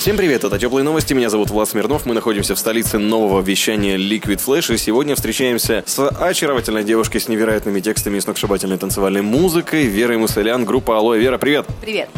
Всем 0.00 0.16
привет, 0.16 0.44
это 0.44 0.58
Теплые 0.58 0.82
новости, 0.82 1.12
меня 1.12 1.28
зовут 1.28 1.50
Влад 1.50 1.68
Смирнов, 1.68 2.06
мы 2.06 2.14
находимся 2.14 2.54
в 2.54 2.58
столице 2.58 2.96
нового 2.96 3.42
вещания 3.42 3.98
Liquid 3.98 4.42
Flash, 4.42 4.74
и 4.74 4.78
сегодня 4.78 5.14
встречаемся 5.14 5.84
с 5.86 6.08
очаровательной 6.08 6.84
девушкой 6.84 7.20
с 7.20 7.28
невероятными 7.28 7.80
текстами 7.80 8.16
и 8.16 8.20
сногсшибательной 8.22 8.78
танцевальной 8.78 9.20
музыкой, 9.20 9.84
Верой 9.84 10.16
Мусалян, 10.16 10.64
группа 10.64 10.96
Алоэ. 10.96 11.18
Вера, 11.18 11.36
привет! 11.36 11.66
Привет. 11.82 12.08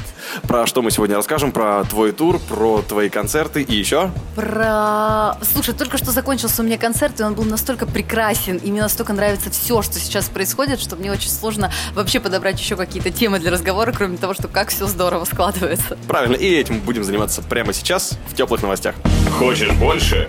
Про 0.42 0.66
что 0.66 0.80
мы 0.80 0.92
сегодня 0.92 1.16
расскажем? 1.16 1.50
Про 1.50 1.82
твой 1.82 2.12
тур, 2.12 2.38
про 2.48 2.82
твои 2.82 3.08
концерты 3.08 3.62
и 3.62 3.74
еще? 3.74 4.12
Про... 4.36 5.36
Слушай, 5.42 5.74
только 5.74 5.98
что 5.98 6.12
закончился 6.12 6.62
у 6.62 6.64
меня 6.64 6.78
концерт, 6.78 7.18
и 7.18 7.24
он 7.24 7.34
был 7.34 7.42
настолько 7.42 7.86
прекрасен, 7.86 8.58
и 8.58 8.70
мне 8.70 8.80
настолько 8.80 9.12
нравится 9.12 9.50
все, 9.50 9.82
что 9.82 9.98
сейчас 9.98 10.28
происходит, 10.28 10.80
что 10.80 10.94
мне 10.94 11.10
очень 11.10 11.30
сложно 11.30 11.72
вообще 11.94 12.20
подобрать 12.20 12.60
еще 12.60 12.76
какие-то 12.76 13.10
темы 13.10 13.40
для 13.40 13.50
разговора, 13.50 13.92
кроме 13.92 14.18
того, 14.18 14.34
что 14.34 14.46
как 14.46 14.68
все 14.68 14.86
здорово 14.86 15.24
складывается. 15.24 15.98
Правильно, 16.06 16.36
и 16.36 16.48
этим 16.54 16.78
будем 16.78 17.02
заниматься 17.02 17.42
прямо 17.42 17.71
сейчас 17.72 18.18
в 18.30 18.34
теплых 18.36 18.62
новостях. 18.62 18.94
Хочешь 19.38 19.70
больше? 19.72 20.28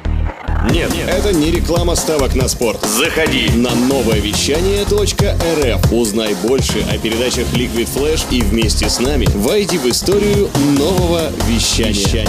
Нет, 0.70 0.92
Это 1.10 1.34
не 1.34 1.52
реклама 1.52 1.96
ставок 1.96 2.36
на 2.36 2.48
спорт. 2.48 2.82
заходи! 2.86 3.50
На 3.50 3.72
новое 3.76 4.20
вещание 4.20 4.84
.рф 4.84 5.92
узнай 5.92 6.36
больше 6.36 6.86
о 6.90 6.98
передачах 6.98 7.48
Liquid 7.54 7.90
Flash 7.94 8.26
и 8.32 8.42
вместе 8.42 8.90
с 8.90 9.00
нами 9.00 9.28
войди 9.36 9.78
в 9.78 9.86
историю 9.88 10.50
нового 10.78 11.30
вещания. 11.48 12.26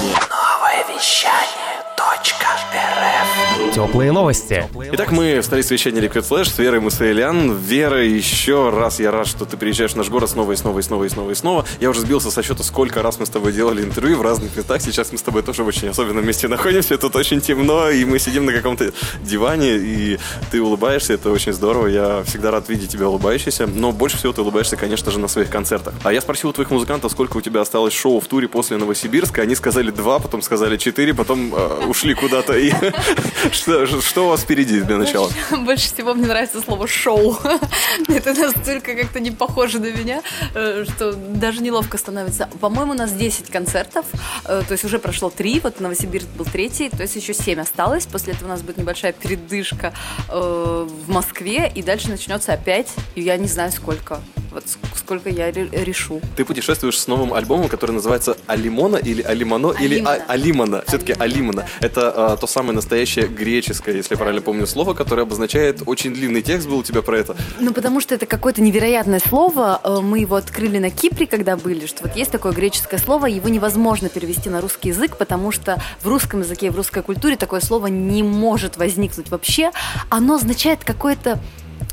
Теплые 3.74 4.12
новости. 4.12 4.68
Итак, 4.92 5.10
мы 5.10 5.40
в 5.40 5.44
столице 5.44 5.74
вещания 5.74 6.00
Liquid 6.00 6.24
Flash 6.28 6.44
с 6.44 6.58
Верой 6.60 6.78
Мусаэлян. 6.78 7.56
Вера, 7.56 8.04
еще 8.04 8.70
раз 8.70 9.00
я 9.00 9.10
рад, 9.10 9.26
что 9.26 9.46
ты 9.46 9.56
приезжаешь 9.56 9.94
в 9.94 9.96
наш 9.96 10.08
город 10.10 10.30
снова 10.30 10.52
и 10.52 10.56
снова 10.56 10.78
и 10.78 10.82
снова 10.82 11.02
и 11.02 11.08
снова 11.08 11.30
и 11.32 11.34
снова. 11.34 11.64
Я 11.80 11.90
уже 11.90 12.02
сбился 12.02 12.30
со 12.30 12.40
счета, 12.44 12.62
сколько 12.62 13.02
раз 13.02 13.18
мы 13.18 13.26
с 13.26 13.30
тобой 13.30 13.52
делали 13.52 13.82
интервью 13.82 14.18
в 14.18 14.22
разных 14.22 14.54
местах. 14.54 14.80
Сейчас 14.80 15.10
мы 15.10 15.18
с 15.18 15.22
тобой 15.22 15.42
тоже 15.42 15.64
в 15.64 15.66
очень 15.66 15.88
особенном 15.88 16.24
месте 16.24 16.46
находимся. 16.46 16.96
Тут 16.98 17.16
очень 17.16 17.40
темно, 17.40 17.90
и 17.90 18.04
мы 18.04 18.20
сидим 18.20 18.46
на 18.46 18.52
каком-то 18.52 18.92
диване, 19.22 19.74
и 19.74 20.20
ты 20.52 20.62
улыбаешься. 20.62 21.14
Это 21.14 21.32
очень 21.32 21.52
здорово. 21.52 21.88
Я 21.88 22.22
всегда 22.26 22.52
рад 22.52 22.68
видеть 22.68 22.90
тебя 22.90 23.08
улыбающейся. 23.08 23.66
Но 23.66 23.90
больше 23.90 24.18
всего 24.18 24.32
ты 24.32 24.42
улыбаешься, 24.42 24.76
конечно 24.76 25.10
же, 25.10 25.18
на 25.18 25.26
своих 25.26 25.50
концертах. 25.50 25.94
А 26.04 26.12
я 26.12 26.20
спросил 26.20 26.50
у 26.50 26.52
твоих 26.52 26.70
музыкантов, 26.70 27.10
сколько 27.10 27.38
у 27.38 27.40
тебя 27.40 27.62
осталось 27.62 27.92
шоу 27.92 28.20
в 28.20 28.28
туре 28.28 28.46
после 28.46 28.76
Новосибирска. 28.76 29.42
Они 29.42 29.56
сказали 29.56 29.90
два, 29.90 30.20
потом 30.20 30.42
сказали 30.42 30.76
четыре, 30.76 31.12
потом 31.12 31.52
э, 31.52 31.86
ушли 31.88 32.14
куда-то. 32.14 32.56
И 32.56 32.72
что, 33.64 34.00
что 34.02 34.26
у 34.26 34.28
вас 34.28 34.42
впереди 34.42 34.80
для 34.80 34.98
начала? 34.98 35.30
Больше 35.50 35.86
всего 35.94 36.14
мне 36.14 36.26
нравится 36.26 36.60
слово 36.60 36.86
«шоу». 36.86 37.38
Это 38.08 38.34
настолько 38.34 38.94
как-то 38.94 39.20
не 39.20 39.30
похоже 39.30 39.78
на 39.78 39.90
меня, 39.90 40.22
э, 40.54 40.84
что 40.84 41.14
даже 41.14 41.62
неловко 41.62 41.96
становится. 41.96 42.48
По-моему, 42.60 42.92
у 42.92 42.96
нас 42.96 43.12
10 43.12 43.50
концертов, 43.50 44.04
э, 44.44 44.62
то 44.66 44.72
есть 44.72 44.84
уже 44.84 44.98
прошло 44.98 45.30
3, 45.30 45.60
вот 45.60 45.80
Новосибирск 45.80 46.28
был 46.36 46.44
третий, 46.44 46.90
то 46.90 47.02
есть 47.02 47.16
еще 47.16 47.32
7 47.32 47.60
осталось. 47.60 48.06
После 48.06 48.34
этого 48.34 48.48
у 48.48 48.50
нас 48.50 48.60
будет 48.60 48.76
небольшая 48.76 49.12
передышка 49.12 49.94
э, 50.28 50.86
в 50.88 51.08
Москве, 51.10 51.72
и 51.74 51.82
дальше 51.82 52.10
начнется 52.10 52.52
опять, 52.52 52.92
и 53.14 53.22
я 53.22 53.36
не 53.38 53.48
знаю 53.48 53.72
сколько. 53.72 54.20
Вот 54.54 54.62
ск- 54.66 54.78
сколько 54.96 55.28
я 55.30 55.50
ре- 55.50 55.68
решу. 55.72 56.20
Ты 56.36 56.44
путешествуешь 56.44 56.96
с 56.98 57.08
новым 57.08 57.34
альбомом, 57.34 57.68
который 57.68 57.90
называется 57.90 58.36
Алимона 58.46 58.96
или 58.96 59.20
Алимано 59.20 59.72
или 59.72 60.02
Алимана. 60.28 60.78
А-. 60.78 60.84
Все-таки 60.86 61.12
Алимана. 61.12 61.66
Это 61.80 62.32
а, 62.32 62.36
то 62.36 62.46
самое 62.46 62.72
настоящее 62.72 63.26
греческое, 63.26 63.96
если 63.96 64.14
я 64.14 64.18
правильно 64.18 64.40
помню 64.42 64.66
слово, 64.68 64.94
которое 64.94 65.22
обозначает 65.22 65.82
очень 65.86 66.14
длинный 66.14 66.40
текст 66.42 66.68
был 66.68 66.78
у 66.78 66.82
тебя 66.84 67.02
про 67.02 67.18
это. 67.18 67.36
Ну, 67.58 67.72
потому 67.72 68.00
что 68.00 68.14
это 68.14 68.26
какое-то 68.26 68.62
невероятное 68.62 69.18
слово. 69.18 69.80
Э, 69.82 69.98
Мы 70.00 70.20
его 70.20 70.36
открыли 70.36 70.78
на 70.78 70.90
Кипре, 70.90 71.26
когда 71.26 71.56
были, 71.56 71.86
что 71.86 72.04
вот 72.04 72.14
есть 72.14 72.30
такое 72.30 72.52
греческое 72.52 73.00
слово, 73.00 73.26
его 73.26 73.48
невозможно 73.48 74.08
перевести 74.08 74.50
на 74.50 74.60
русский 74.60 74.90
язык, 74.90 75.16
потому 75.16 75.50
что 75.50 75.82
в 76.00 76.06
русском 76.08 76.40
языке 76.42 76.66
и 76.66 76.70
в 76.70 76.76
русской 76.76 77.02
культуре 77.02 77.36
такое 77.36 77.60
слово 77.60 77.88
не 77.88 78.22
может 78.22 78.76
возникнуть 78.76 79.30
вообще. 79.30 79.72
Оно 80.10 80.36
означает 80.36 80.84
какое-то 80.84 81.40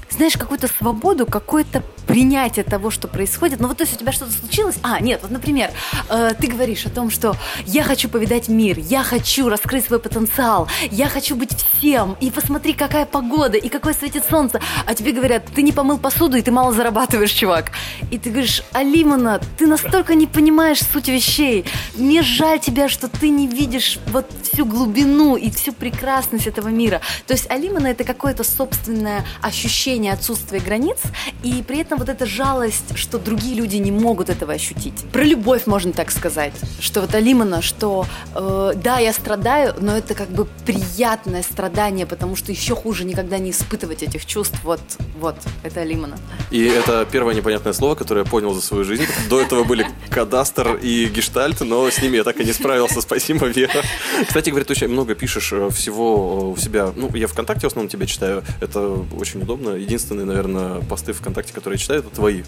знаешь, 0.10 0.34
какую-то 0.38 0.68
свободу, 0.68 1.26
какое-то 1.26 1.84
принятие 2.08 2.64
того, 2.64 2.92
что 2.92 3.08
происходит. 3.08 3.60
Ну 3.60 3.68
вот 3.68 3.78
то 3.78 3.84
есть 3.84 3.96
у 3.96 4.00
тебя 4.00 4.12
что-то 4.12 4.32
случилось? 4.32 4.76
А, 4.84 5.00
нет, 5.00 5.20
вот, 5.22 5.32
например, 5.32 5.72
э, 6.10 6.34
ты 6.40 6.48
говоришь 6.48 6.86
о 6.86 6.90
том, 6.90 7.10
что 7.10 7.36
я 7.66 7.84
хочу 7.84 8.10
повидать 8.10 8.48
мир, 8.48 8.78
я 8.80 9.04
хочу 9.04 9.50
раскрыть 9.50 9.86
свой 9.86 10.00
потенциал, 10.00 10.68
я 10.92 11.08
хочу 11.08 11.36
быть 11.36 11.56
всем, 11.56 12.16
и 12.20 12.32
посмотри, 12.32 12.74
какая 12.74 13.06
погода, 13.06 13.58
и 13.58 13.70
какое 13.70 13.94
светит 13.94 14.24
солнце. 14.30 14.62
А 14.86 14.94
тебе 14.94 15.12
говорят, 15.12 15.46
ты 15.54 15.62
не 15.62 15.72
помыл 15.72 15.98
посуду, 15.98 16.38
и 16.38 16.42
ты 16.42 16.52
мало 16.52 16.74
зарабатываешь, 16.74 17.32
чувак. 17.32 17.72
И 18.12 18.18
ты 18.18 18.30
говоришь, 18.30 18.64
Алимана, 18.72 19.40
ты 19.58 19.68
настолько 19.68 20.16
не 20.16 20.28
понимаешь 20.28 20.80
суть 20.80 21.08
вещей. 21.08 21.66
Мне 21.96 22.22
жаль 22.22 22.60
тебя, 22.60 22.90
что 22.90 23.08
ты 23.08 23.30
не 23.30 23.48
видишь 23.48 24.00
вот 24.08 24.30
всю 24.44 24.66
глубину 24.66 25.36
и 25.36 25.50
всю 25.52 25.74
прекрасность 25.74 26.48
этого 26.48 26.70
мира. 26.70 27.02
То 27.28 27.34
есть 27.34 27.50
Алимана 27.50 27.88
это 27.88 28.04
какое-то 28.04 28.44
собственное 28.44 29.26
ощущение 29.42 30.14
отсутствия 30.14 30.60
границ, 30.60 30.98
и 31.44 31.64
при 31.68 31.80
этом 31.80 31.91
вот 31.96 32.10
эта 32.10 32.26
жалость, 32.26 32.98
что 32.98 33.18
другие 33.18 33.56
люди 33.56 33.78
не 33.78 33.92
могут 33.92 34.30
этого 34.30 34.54
ощутить. 34.54 34.94
Про 35.12 35.24
любовь 35.24 35.66
можно 35.66 35.92
так 35.92 36.12
сказать, 36.12 36.54
что 36.80 37.02
вот 37.02 37.14
Алимана, 37.16 37.62
что 37.62 38.06
э, 38.36 38.74
да, 38.76 39.00
я 39.00 39.14
страдаю, 39.14 39.76
но 39.80 39.98
это 39.98 40.14
как 40.14 40.30
бы 40.30 40.48
приятное 40.66 41.44
страдание, 41.44 42.06
потому 42.06 42.36
что 42.36 42.52
еще 42.52 42.76
хуже 42.76 43.04
никогда 43.04 43.38
не 43.38 43.52
испытывать 43.52 44.04
этих 44.04 44.26
чувств. 44.26 44.58
Вот, 44.64 44.82
вот, 45.20 45.36
это 45.64 45.82
Алимана. 45.82 46.18
И 46.52 46.64
это 46.64 47.08
первое 47.12 47.34
непонятное 47.34 47.74
слово, 47.74 47.96
которое 47.96 48.24
я 48.24 48.30
понял 48.30 48.54
за 48.54 48.62
свою 48.62 48.84
жизнь. 48.84 49.06
До 49.30 49.42
этого 49.42 49.64
были 49.64 49.88
кадастр 50.10 50.76
и 50.82 51.06
гештальт, 51.06 51.62
но 51.62 51.90
с 51.90 52.02
ними 52.02 52.18
я 52.18 52.24
так 52.24 52.40
и 52.40 52.46
не 52.46 52.54
справился. 52.54 53.02
Спасибо, 53.02 53.48
Вера. 53.48 53.84
Кстати, 54.28 54.50
говорит, 54.50 54.68
ты 54.68 54.74
очень 54.74 54.88
много 54.88 55.16
пишешь 55.16 55.52
э, 55.54 55.70
всего 55.70 56.54
э, 56.56 56.58
у 56.58 56.58
себя. 56.58 56.92
Ну, 56.96 57.10
я 57.16 57.28
ВКонтакте 57.28 57.68
в 57.68 57.72
основном 57.72 57.90
тебя 57.90 58.06
читаю. 58.06 58.44
Это 58.60 58.80
очень 59.18 59.42
удобно. 59.42 59.72
Единственные, 59.72 60.26
наверное, 60.26 60.82
посты 60.82 61.14
ВКонтакте, 61.14 61.54
которые 61.54 61.78
я 61.82 61.84
читаю, 61.84 62.00
это 62.02 62.10
твои. 62.10 62.44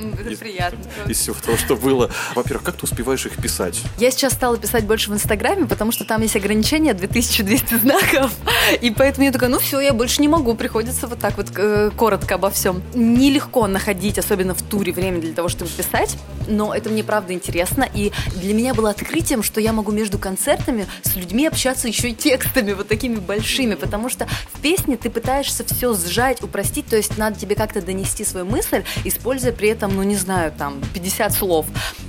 Это 0.00 0.30
Из- 0.30 0.38
приятно. 0.38 0.78
Из 1.06 1.18
всего 1.18 1.36
того, 1.44 1.56
что 1.56 1.76
было. 1.76 2.10
Во-первых, 2.34 2.64
как 2.64 2.76
ты 2.76 2.84
успеваешь 2.84 3.26
их 3.26 3.36
писать? 3.36 3.80
Я 3.98 4.10
сейчас 4.10 4.32
стала 4.32 4.56
писать 4.56 4.84
больше 4.84 5.10
в 5.10 5.14
Инстаграме, 5.14 5.66
потому 5.66 5.92
что 5.92 6.04
там 6.04 6.22
есть 6.22 6.36
ограничение 6.36 6.94
2200 6.94 7.74
знаков. 7.78 8.32
И 8.80 8.90
поэтому 8.90 9.26
я 9.26 9.32
такая, 9.32 9.50
ну 9.50 9.58
все, 9.58 9.80
я 9.80 9.92
больше 9.92 10.20
не 10.22 10.28
могу. 10.28 10.54
Приходится 10.54 11.06
вот 11.06 11.18
так 11.18 11.36
вот 11.36 11.48
э, 11.56 11.90
коротко 11.96 12.36
обо 12.36 12.50
всем. 12.50 12.82
Нелегко 12.94 13.66
находить, 13.66 14.18
особенно 14.18 14.54
в 14.54 14.62
туре, 14.62 14.92
время 14.92 15.20
для 15.20 15.32
того, 15.32 15.48
чтобы 15.48 15.70
писать. 15.70 16.16
Но 16.48 16.74
это 16.74 16.90
мне 16.90 17.04
правда 17.04 17.32
интересно. 17.32 17.88
И 17.94 18.12
для 18.36 18.54
меня 18.54 18.74
было 18.74 18.90
открытием, 18.90 19.42
что 19.42 19.60
я 19.60 19.72
могу 19.72 19.92
между 19.92 20.18
концертами 20.18 20.86
с 21.02 21.16
людьми 21.16 21.46
общаться 21.46 21.88
еще 21.88 22.10
и 22.10 22.14
текстами 22.14 22.72
вот 22.72 22.88
такими 22.88 23.16
большими. 23.16 23.74
Потому 23.74 24.08
что 24.08 24.26
в 24.52 24.60
песне 24.60 24.96
ты 24.96 25.10
пытаешься 25.10 25.64
все 25.64 25.94
сжать, 25.94 26.42
упростить. 26.42 26.86
То 26.86 26.96
есть 26.96 27.18
надо 27.18 27.38
тебе 27.38 27.54
как-то 27.54 27.82
донести 27.82 28.24
свою 28.24 28.46
мысль, 28.46 28.84
используя 29.04 29.52
при 29.52 29.68
этом, 29.68 29.89
ну 29.90 30.02
не 30.02 30.16
знаю, 30.16 30.52
там 30.56 30.80
50 30.94 31.32
слов. 31.32 31.66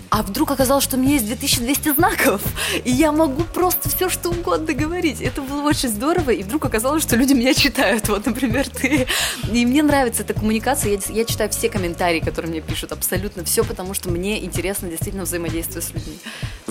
А 0.10 0.24
вдруг 0.24 0.52
оказалось, 0.52 0.84
что 0.84 0.98
у 0.98 1.00
меня 1.00 1.14
есть 1.14 1.26
2200 1.26 1.94
знаков, 1.94 2.42
и 2.84 2.92
я 2.92 3.14
могу 3.14 3.44
просто 3.44 3.88
все, 3.88 4.10
что 4.10 4.30
угодно 4.30 4.74
говорить. 4.74 5.22
Это 5.22 5.42
было 5.42 5.62
очень 5.62 5.88
здорово, 5.88 6.32
и 6.32 6.44
вдруг 6.44 6.66
оказалось, 6.66 7.04
что 7.04 7.16
люди 7.16 7.32
меня 7.32 7.54
читают. 7.54 8.10
Вот, 8.10 8.26
например, 8.26 8.68
ты. 8.68 9.08
И 9.50 9.66
мне 9.66 9.82
нравится 9.84 10.24
эта 10.24 10.34
коммуникация. 10.34 10.92
Я, 10.92 11.00
я 11.16 11.24
читаю 11.24 11.50
все 11.50 11.70
комментарии, 11.70 12.20
которые 12.20 12.52
мне 12.52 12.60
пишут, 12.60 12.92
абсолютно 12.92 13.46
все, 13.46 13.64
потому 13.64 13.94
что 13.94 14.10
мне 14.10 14.44
интересно 14.44 14.90
действительно 14.90 15.24
взаимодействие 15.24 15.82
с 15.82 15.94
людьми. 15.94 16.20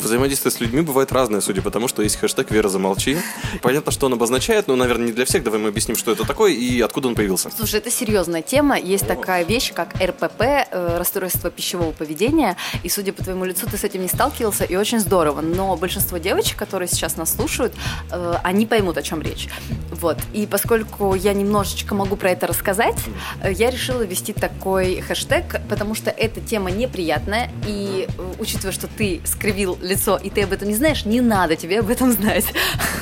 Взаимодействие 0.01 0.51
с 0.51 0.61
людьми 0.61 0.81
бывает 0.81 1.13
разное, 1.13 1.41
судя 1.41 1.63
по 1.63 1.71
тому, 1.71 1.87
что 1.87 2.03
есть 2.03 2.17
хэштег 2.17 2.51
«Вера, 2.51 2.69
замолчи». 2.69 3.19
Понятно, 3.63 3.93
что 3.93 4.07
он 4.07 4.15
обозначает, 4.15 4.67
но, 4.67 4.77
наверное, 4.77 5.09
не 5.09 5.13
для 5.13 5.25
всех. 5.25 5.45
Давай 5.45 5.61
мы 5.61 5.69
объясним, 5.69 5.97
что 5.97 6.11
это 6.13 6.25
такое 6.25 6.53
и 6.53 6.81
откуда 6.81 7.09
он 7.09 7.15
появился. 7.15 7.51
Слушай, 7.57 7.77
это 7.77 7.91
серьезная 7.91 8.43
тема. 8.43 8.79
Есть 8.79 9.07
такая 9.07 9.45
вещь, 9.45 9.73
как 9.75 9.95
РПП, 10.03 10.41
э, 10.41 10.97
расстройство 10.99 11.51
пищевого 11.51 11.93
поведения. 11.93 12.57
И, 12.83 12.89
судя 12.89 13.13
по 13.13 13.23
твоему 13.23 13.45
лицу, 13.45 13.67
ты 13.71 13.77
с 13.77 13.85
этим 13.85 14.03
не 14.03 14.09
сталкивался, 14.09 14.65
и 14.65 14.77
очень 14.77 15.01
здорово. 15.01 15.41
Но 15.43 15.77
большинство 15.77 16.19
девочек, 16.19 16.57
которые 16.57 16.89
сейчас 16.89 17.17
нас 17.17 17.35
слушают, 17.35 17.75
э, 18.11 18.35
они 18.43 18.67
поймут, 18.67 18.97
о 18.97 19.03
чем 19.03 19.21
речь. 19.21 19.49
Вот. 19.91 20.19
И 20.33 20.47
поскольку 20.47 21.15
я 21.15 21.35
немножечко 21.35 21.95
могу 21.95 22.17
про 22.17 22.31
это 22.31 22.47
рассказать, 22.47 22.99
э, 23.43 23.53
я 23.53 23.71
решила 23.71 24.03
ввести 24.03 24.33
такой 24.33 25.01
хэштег, 25.01 25.61
потому 25.69 25.95
что 25.95 26.11
эта 26.11 26.41
тема 26.41 26.71
неприятная, 26.71 27.51
и 27.67 28.09
учитывая, 28.39 28.73
что 28.73 28.87
ты 28.87 29.21
скривил 29.25 29.79
лицо, 29.91 30.17
и 30.17 30.31
ты 30.31 30.43
об 30.43 30.53
этом 30.53 30.69
не 30.69 30.75
знаешь, 30.75 31.05
не 31.05 31.21
надо 31.21 31.57
тебе 31.57 31.81
об 31.81 31.91
этом 31.91 32.13
знать. 32.13 32.47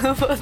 Вот. 0.03 0.39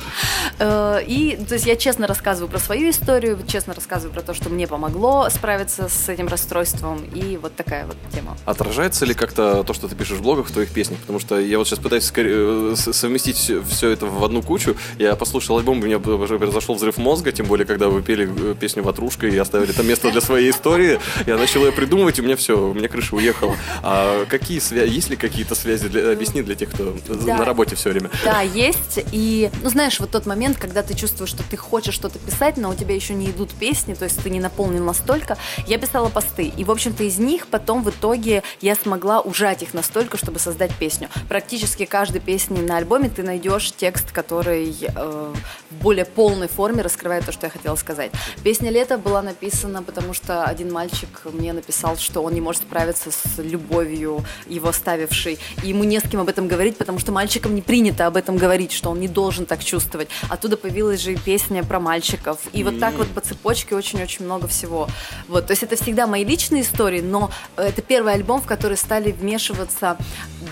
Э, 0.59 1.01
И, 1.07 1.39
то 1.49 1.55
есть, 1.55 1.67
я 1.67 1.77
честно 1.77 2.07
рассказываю 2.07 2.51
про 2.51 2.59
свою 2.59 2.91
историю, 2.91 3.39
честно 3.47 3.75
рассказываю 3.75 4.13
про 4.13 4.23
то, 4.23 4.35
что 4.35 4.51
мне 4.51 4.67
помогло 4.67 5.29
справиться 5.31 5.89
с 5.89 6.09
этим 6.09 6.29
расстройством, 6.29 7.05
и 7.15 7.37
вот 7.37 7.57
такая 7.57 7.87
вот 7.87 7.97
тема. 8.15 8.37
Отражается 8.45 9.07
ли 9.07 9.15
как-то 9.15 9.65
то, 9.65 9.75
что 9.75 9.89
ты 9.89 9.95
пишешь 9.95 10.19
в 10.19 10.23
блогах, 10.23 10.47
в 10.47 10.53
твоих 10.53 10.71
песнях? 10.71 11.01
Потому 11.01 11.19
что 11.19 11.39
я 11.41 11.59
вот 11.59 11.67
сейчас 11.67 11.79
пытаюсь 11.79 12.13
э, 12.15 12.75
совместить 12.77 13.37
все 13.69 13.91
это 13.91 14.07
в 14.07 14.25
одну 14.25 14.43
кучу. 14.43 14.77
Я 14.99 15.17
послушал 15.17 15.59
альбом, 15.59 15.79
у 15.79 15.83
меня 15.83 15.99
уже 15.99 16.39
произошел 16.39 16.75
взрыв 16.75 16.99
мозга, 16.99 17.33
тем 17.33 17.47
более, 17.47 17.67
когда 17.67 17.89
вы 17.89 18.03
пели 18.03 18.29
э, 18.29 18.55
песню 18.59 18.83
«Ватрушка» 18.83 19.27
и 19.27 19.37
оставили 19.37 19.73
там 19.73 19.87
место 19.87 20.11
для 20.11 20.21
своей 20.21 20.51
истории. 20.51 21.01
Я 21.27 21.39
начал 21.39 21.65
ее 21.65 21.73
придумывать, 21.73 22.19
и 22.19 22.23
у 22.23 22.25
меня 22.25 22.37
все, 22.37 22.59
у 22.59 22.75
меня 22.75 22.89
крыша 22.89 23.17
уехала. 23.17 23.57
А 23.83 24.25
какие 24.27 24.59
связи, 24.59 24.93
есть 24.93 25.11
ли 25.11 25.17
какие-то 25.17 25.55
связи? 25.55 25.89
Для, 25.89 26.15
объясни 26.37 26.43
для 26.43 26.55
тех, 26.55 26.71
кто 26.71 26.95
Да. 27.25 27.39
на 27.39 27.45
работе 27.45 27.77
все 27.77 27.91
время. 27.91 28.11
Да, 28.25 28.41
есть. 28.41 29.01
И, 29.13 29.51
ну, 29.63 29.71
знаешь, 29.71 30.01
вот 30.01 30.11
тот 30.11 30.27
момент, 30.27 30.59
когда 30.59 30.83
ты 30.83 30.95
чувствуешь, 30.95 31.31
что 31.31 31.43
ты 31.43 31.57
хочешь 31.57 31.95
что-то 31.95 32.19
писать, 32.19 32.57
но 32.57 32.71
у 32.71 32.75
тебя 32.75 32.95
еще 32.95 33.15
не 33.15 33.27
идут 33.31 33.51
песни, 33.53 33.95
то 33.95 34.05
есть 34.05 34.23
ты 34.23 34.31
не 34.31 34.41
наполнен 34.41 34.85
настолько. 34.85 35.37
Я 35.67 35.79
писала 35.79 36.09
посты. 36.09 36.53
И, 36.57 36.65
в 36.65 36.71
общем-то, 36.71 37.05
из 37.05 37.19
них 37.19 37.47
потом 37.47 37.83
в 37.83 37.91
итоге 37.91 38.43
я 38.61 38.75
смогла 38.75 39.21
ужать 39.21 39.63
их 39.63 39.75
настолько, 39.75 40.17
чтобы 40.17 40.39
создать 40.39 40.73
песню. 40.75 41.09
Практически 41.29 41.85
каждой 41.85 42.21
песни 42.21 42.61
на 42.61 42.77
альбоме 42.79 43.09
ты 43.09 43.23
найдешь 43.23 43.73
текст, 43.77 44.13
который 44.13 44.75
э, 44.81 45.33
в 45.71 45.75
более 45.83 46.05
полной 46.05 46.49
форме 46.49 46.83
раскрывает 46.83 47.25
то, 47.27 47.33
что 47.33 47.47
я 47.47 47.51
хотела 47.51 47.77
сказать. 47.77 48.13
Песня 48.43 48.71
«Лето» 48.71 48.99
была 48.99 49.23
написана, 49.23 49.83
потому 49.83 50.15
что 50.15 50.45
один 50.45 50.73
мальчик 50.73 51.09
мне 51.25 51.53
написал, 51.53 51.97
что 51.97 52.23
он 52.23 52.35
не 52.35 52.41
может 52.41 52.63
справиться 52.63 53.11
с 53.11 53.39
любовью 53.39 54.25
его 54.47 54.69
оставившей, 54.69 55.39
и 55.63 55.69
ему 55.69 55.85
не 55.85 55.99
с 56.01 56.03
кем 56.09 56.21
об 56.27 56.31
этом 56.31 56.49
говорить, 56.49 56.77
потому 56.77 56.99
что 56.99 57.13
мальчикам 57.13 57.55
не 57.55 57.63
принято 57.63 58.09
об 58.09 58.17
этом 58.17 58.37
говорить, 58.37 58.73
что 58.73 58.91
он 58.91 58.99
не 58.99 59.07
должен 59.07 59.47
так 59.47 59.63
чувствовать. 59.63 60.09
Оттуда 60.29 60.57
появилась 60.57 61.01
же 61.01 61.13
и 61.13 61.17
песня 61.17 61.63
про 61.63 61.79
мальчиков. 61.79 62.39
И 62.53 62.65
вот 62.65 62.81
так 62.81 62.95
вот 62.95 63.07
по 63.09 63.21
цепочке 63.21 63.77
очень-очень 63.77 64.25
много 64.25 64.49
всего. 64.49 64.89
Вот, 65.29 65.47
то 65.47 65.53
есть 65.53 65.63
это 65.63 65.77
всегда 65.77 66.09
мои 66.09 66.25
личные 66.25 66.63
истории, 66.63 67.01
но 67.01 67.31
это 67.57 67.81
первый 67.81 68.15
альбом, 68.15 68.43
в 68.43 68.47
который 68.47 68.77
стали 68.77 69.13
вмешиваться 69.13 69.97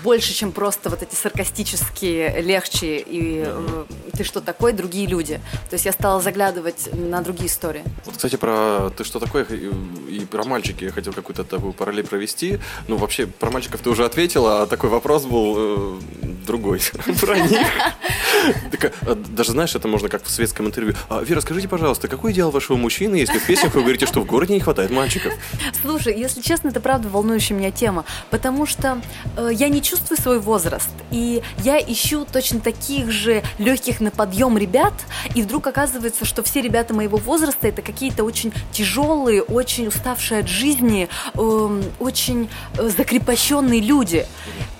больше, 0.01 0.33
чем 0.33 0.53
просто 0.53 0.89
вот 0.89 1.01
эти 1.01 1.13
саркастические, 1.13 2.41
легче 2.41 2.97
и 2.97 3.43
э, 3.45 3.85
ты 4.15 4.23
что 4.23 4.39
такой, 4.39 4.71
другие 4.71 5.07
люди. 5.07 5.41
То 5.69 5.73
есть 5.73 5.85
я 5.85 5.91
стала 5.91 6.21
заглядывать 6.21 6.89
на 6.93 7.21
другие 7.21 7.47
истории. 7.47 7.83
Вот, 8.05 8.15
кстати, 8.15 8.35
про 8.37 8.91
ты 8.95 9.03
что 9.03 9.19
такое 9.19 9.43
и, 9.43 9.71
и 10.09 10.19
про 10.25 10.43
мальчики 10.43 10.85
я 10.85 10.91
хотел 10.91 11.11
какую-то 11.11 11.43
такую 11.43 11.73
параллель 11.73 12.05
провести. 12.05 12.59
Ну, 12.87 12.97
вообще, 12.97 13.27
про 13.27 13.51
мальчиков 13.51 13.81
ты 13.81 13.89
уже 13.89 14.05
ответила, 14.05 14.61
а 14.61 14.67
такой 14.67 14.89
вопрос 14.89 15.25
был 15.25 15.57
другой. 16.45 16.81
Про 17.21 17.39
них. 17.39 17.59
А, 19.01 19.15
Даже 19.15 19.51
знаешь, 19.51 19.75
это 19.75 19.87
можно 19.87 20.09
как 20.09 20.23
в 20.23 20.29
светском 20.29 20.67
интервью. 20.67 20.93
А, 21.09 21.21
Вера, 21.21 21.41
скажите, 21.41 21.67
пожалуйста, 21.67 22.07
какой 22.07 22.31
идеал 22.31 22.51
вашего 22.51 22.77
мужчины, 22.77 23.15
если 23.15 23.39
в 23.39 23.45
песнях 23.45 23.73
вы 23.73 23.81
говорите, 23.81 24.05
что 24.05 24.21
в 24.21 24.25
городе 24.25 24.53
не 24.53 24.59
хватает 24.59 24.91
мальчиков? 24.91 25.33
Слушай, 25.81 26.17
если 26.17 26.41
честно, 26.41 26.69
это 26.69 26.79
правда 26.79 27.09
волнующая 27.09 27.57
меня 27.57 27.71
тема, 27.71 28.05
потому 28.29 28.65
что 28.65 29.01
э, 29.37 29.49
я 29.51 29.69
не 29.69 29.81
чувствую 29.81 30.17
свой 30.19 30.39
возраст, 30.39 30.89
и 31.11 31.41
я 31.63 31.79
ищу 31.79 32.25
точно 32.31 32.59
таких 32.59 33.11
же 33.11 33.43
легких 33.57 33.99
на 33.99 34.11
подъем 34.11 34.57
ребят, 34.57 34.93
и 35.33 35.41
вдруг 35.41 35.67
оказывается, 35.67 36.25
что 36.25 36.43
все 36.43 36.61
ребята 36.61 36.93
моего 36.93 37.17
возраста 37.17 37.67
это 37.67 37.81
какие-то 37.81 38.23
очень 38.23 38.53
тяжелые, 38.71 39.41
очень 39.41 39.87
уставшие 39.87 40.41
от 40.41 40.47
жизни, 40.47 41.09
эм, 41.33 41.83
очень 41.99 42.49
э, 42.77 42.89
закрепощенные 42.89 43.81
люди. 43.81 44.25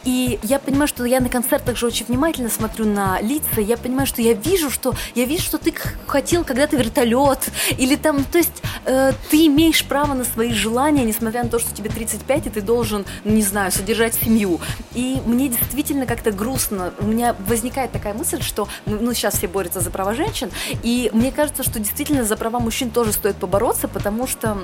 И 0.05 0.39
я 0.43 0.59
понимаю, 0.59 0.87
что 0.87 1.03
я 1.03 1.19
на 1.19 1.29
концертах 1.29 1.75
же 1.77 1.87
очень 1.87 2.05
внимательно 2.05 2.49
смотрю 2.49 2.85
на 2.85 3.19
лица, 3.21 3.59
я 3.59 3.75
понимаю, 3.75 4.05
что 4.05 4.21
я 4.21 4.33
вижу, 4.33 4.69
что 4.69 4.93
я 5.15 5.25
вижу, 5.25 5.43
что 5.43 5.57
ты 5.57 5.73
хотел 6.05 6.43
когда-то 6.43 6.77
вертолет, 6.77 7.39
или 7.77 7.95
там, 7.95 8.23
то 8.23 8.37
есть 8.37 8.61
э, 8.85 9.13
ты 9.31 9.47
имеешь 9.47 9.83
право 9.83 10.13
на 10.13 10.23
свои 10.23 10.53
желания, 10.53 11.03
несмотря 11.03 11.43
на 11.43 11.49
то, 11.49 11.57
что 11.57 11.73
тебе 11.73 11.89
35, 11.89 12.47
и 12.47 12.49
ты 12.51 12.61
должен, 12.61 13.03
ну, 13.23 13.31
не 13.31 13.41
знаю, 13.41 13.71
содержать 13.71 14.13
семью. 14.13 14.59
И 14.93 15.19
мне 15.25 15.49
действительно 15.49 16.05
как-то 16.05 16.31
грустно. 16.31 16.93
У 16.99 17.05
меня 17.05 17.35
возникает 17.47 17.91
такая 17.91 18.13
мысль, 18.13 18.41
что, 18.41 18.67
ну, 18.85 18.99
ну, 19.01 19.13
сейчас 19.13 19.37
все 19.37 19.47
борются 19.47 19.79
за 19.79 19.89
права 19.89 20.13
женщин, 20.13 20.51
и 20.83 21.09
мне 21.13 21.31
кажется, 21.31 21.63
что 21.63 21.79
действительно 21.79 22.23
за 22.23 22.37
права 22.37 22.59
мужчин 22.59 22.91
тоже 22.91 23.11
стоит 23.11 23.37
побороться, 23.37 23.87
потому 23.87 24.27
что 24.27 24.59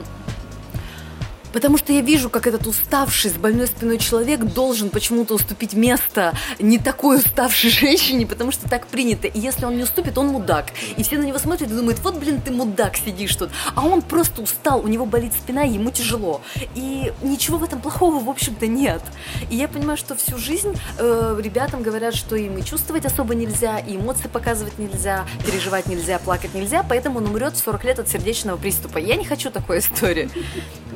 Потому 1.53 1.77
что 1.77 1.93
я 1.93 2.01
вижу, 2.01 2.29
как 2.29 2.47
этот 2.47 2.67
уставший 2.67 3.31
с 3.31 3.33
больной 3.33 3.67
спиной 3.67 3.97
человек 3.97 4.43
должен 4.43 4.89
почему-то 4.89 5.35
уступить 5.35 5.73
место 5.73 6.33
не 6.59 6.77
такой 6.77 7.17
уставшей 7.17 7.69
женщине, 7.81 8.25
потому 8.25 8.51
что 8.51 8.69
так 8.69 8.87
принято. 8.87 9.27
И 9.27 9.39
если 9.39 9.65
он 9.65 9.77
не 9.77 9.83
уступит, 9.83 10.17
он 10.17 10.27
мудак. 10.27 10.67
И 10.97 11.03
все 11.03 11.17
на 11.17 11.23
него 11.23 11.37
смотрят 11.39 11.69
и 11.71 11.73
думают, 11.73 11.99
вот, 11.99 12.17
блин, 12.17 12.41
ты 12.41 12.51
мудак 12.51 12.95
сидишь 12.97 13.35
тут. 13.35 13.49
А 13.75 13.85
он 13.85 14.01
просто 14.01 14.41
устал, 14.41 14.81
у 14.81 14.87
него 14.87 15.05
болит 15.05 15.33
спина, 15.33 15.63
ему 15.63 15.91
тяжело. 15.91 16.41
И 16.75 17.11
ничего 17.21 17.57
в 17.57 17.63
этом 17.63 17.81
плохого, 17.81 18.23
в 18.23 18.29
общем-то, 18.29 18.67
нет. 18.67 19.01
И 19.49 19.55
я 19.55 19.67
понимаю, 19.67 19.97
что 19.97 20.15
всю 20.15 20.37
жизнь 20.37 20.73
э, 20.97 21.39
ребятам 21.39 21.83
говорят, 21.83 22.15
что 22.15 22.35
им 22.35 22.57
и 22.57 22.63
чувствовать 22.63 23.05
особо 23.05 23.35
нельзя, 23.35 23.79
и 23.79 23.95
эмоции 23.95 24.27
показывать 24.27 24.79
нельзя, 24.79 25.25
переживать 25.45 25.87
нельзя, 25.87 26.19
плакать 26.19 26.53
нельзя, 26.53 26.83
поэтому 26.87 27.19
он 27.19 27.27
умрет 27.27 27.53
в 27.53 27.63
40 27.63 27.83
лет 27.83 27.99
от 27.99 28.09
сердечного 28.09 28.57
приступа. 28.57 28.97
Я 28.97 29.15
не 29.15 29.25
хочу 29.25 29.51
такой 29.51 29.79
истории. 29.79 30.29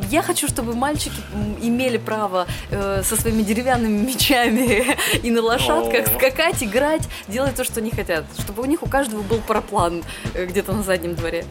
Я 0.10 0.22
хочу, 0.22 0.45
чтобы 0.48 0.76
мальчики 0.76 1.16
имели 1.62 1.98
право 1.98 2.48
э, 2.72 3.02
со 3.04 3.16
своими 3.16 3.44
деревянными 3.44 4.06
мечами 4.06 4.98
и 5.24 5.32
на 5.32 5.42
лошадках 5.42 6.08
скакать, 6.08 6.64
играть, 6.64 7.08
делать 7.28 7.56
то, 7.56 7.64
что 7.64 7.80
они 7.80 7.92
хотят. 7.92 8.26
Чтобы 8.40 8.64
у 8.64 8.66
них 8.66 8.84
у 8.84 8.88
каждого 8.88 9.22
был 9.22 9.40
параплан 9.40 10.04
э, 10.34 10.46
где-то 10.46 10.74
на 10.74 10.84
заднем 10.84 11.16
дворе. 11.16 11.46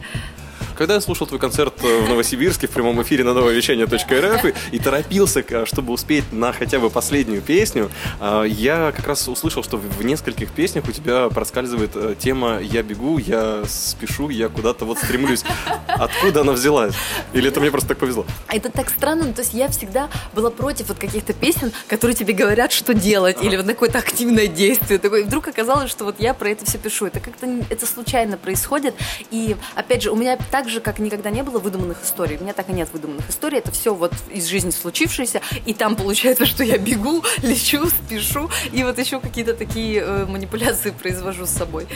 Когда 0.75 0.95
я 0.95 1.01
слушал 1.01 1.25
твой 1.25 1.39
концерт 1.39 1.73
э, 1.83 1.99
в 2.01 2.09
Новосибирске 2.09 2.67
в 2.67 2.71
прямом 2.71 3.01
эфире 3.01 3.23
на 3.23 3.33
нововещание.рф 3.33 4.45
и, 4.45 4.53
и 4.75 4.79
торопился, 4.79 5.41
к- 5.41 5.65
чтобы 5.65 5.93
успеть 5.93 6.33
на 6.33 6.51
хотя 6.51 6.79
бы 6.79 6.89
последнюю 6.89 7.41
песню, 7.41 7.89
а, 8.19 8.43
я 8.43 8.91
как 8.95 9.07
раз 9.07 9.27
услышал, 9.29 9.63
что 9.63 9.77
в 9.77 10.03
нескольких 10.03 10.51
песнях 10.51 10.85
у 10.87 10.91
тебя 10.91 11.29
проскальзывает 11.29 11.91
э, 11.95 12.15
тема 12.19 12.59
«Я 12.59 12.83
бегу, 12.83 13.17
я 13.19 13.63
спешу, 13.67 14.29
я 14.29 14.49
куда-то 14.49 14.83
вот 14.85 14.97
стремлюсь». 14.97 15.43
Откуда 15.87 16.41
она 16.41 16.51
взялась? 16.51 16.93
Или 17.31 17.47
это 17.47 17.61
мне 17.61 17.71
просто 17.71 17.89
так 17.89 17.97
повезло? 17.99 18.25
Это 18.49 18.69
так 18.69 18.89
странно, 18.89 19.25
ну, 19.25 19.33
то 19.33 19.41
есть 19.41 19.53
я 19.53 19.69
всегда 19.69 20.09
была 20.33 20.49
против 20.49 20.89
вот 20.89 20.97
каких-то 20.97 21.31
песен, 21.33 21.71
которые 21.87 22.15
тебе 22.15 22.33
говорят, 22.33 22.73
что 22.73 22.93
делать, 22.93 23.37
или 23.41 23.55
вот 23.55 23.65
какое-то 23.65 23.99
активное 23.99 24.47
действие. 24.47 24.99
И 24.99 25.23
вдруг 25.23 25.47
оказалось, 25.47 25.89
что 25.89 26.03
вот 26.03 26.15
я 26.19 26.33
про 26.33 26.49
это 26.49 26.65
все 26.65 26.77
пишу. 26.77 27.05
Это 27.05 27.21
как-то 27.21 27.47
это 27.69 27.85
случайно 27.85 28.35
происходит. 28.37 28.93
И 29.31 29.55
опять 29.75 30.03
же, 30.03 30.11
у 30.11 30.15
меня 30.15 30.37
так 30.51 30.64
же, 30.69 30.81
как 30.81 30.99
никогда 30.99 31.29
не 31.29 31.43
было 31.43 31.59
выдуманных 31.59 32.03
историй. 32.03 32.37
У 32.37 32.41
меня 32.41 32.53
так 32.53 32.69
и 32.69 32.73
нет 32.73 32.89
выдуманных 32.93 33.29
историй. 33.29 33.59
Это 33.59 33.71
все 33.71 33.93
вот 33.93 34.13
из 34.31 34.45
жизни 34.45 34.71
случившееся. 34.71 35.41
И 35.65 35.73
там 35.73 35.95
получается, 35.95 36.45
что 36.45 36.63
я 36.63 36.77
бегу, 36.77 37.23
лечу, 37.41 37.87
спешу, 37.87 38.49
и 38.71 38.83
вот 38.83 38.99
еще 38.99 39.19
какие-то 39.19 39.53
такие 39.53 40.01
э, 40.01 40.25
манипуляции 40.25 40.91
произвожу 40.91 41.45
с 41.45 41.51
собой. 41.51 41.87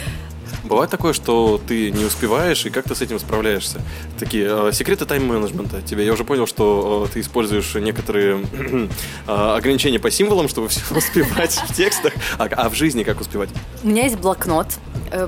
Бывает 0.63 0.89
такое, 0.89 1.13
что 1.13 1.59
ты 1.67 1.91
не 1.91 2.05
успеваешь, 2.05 2.65
и 2.65 2.69
как 2.69 2.85
ты 2.85 2.95
с 2.95 3.01
этим 3.01 3.19
справляешься? 3.19 3.81
Такие 4.19 4.47
э, 4.49 4.71
секреты 4.73 5.05
тайм-менеджмента. 5.05 5.81
Тебе 5.81 6.05
я 6.05 6.13
уже 6.13 6.23
понял, 6.23 6.47
что 6.47 7.07
э, 7.07 7.13
ты 7.13 7.21
используешь 7.21 7.73
некоторые 7.75 8.45
э, 9.27 9.31
ограничения 9.31 9.99
по 9.99 10.11
символам, 10.11 10.47
чтобы 10.47 10.67
все 10.69 10.81
успевать 10.95 11.53
в 11.67 11.73
текстах. 11.73 12.13
А, 12.37 12.45
а 12.45 12.69
в 12.69 12.75
жизни 12.75 13.03
как 13.03 13.21
успевать? 13.21 13.49
У 13.83 13.87
меня 13.87 14.03
есть 14.03 14.17
блокнот 14.17 14.67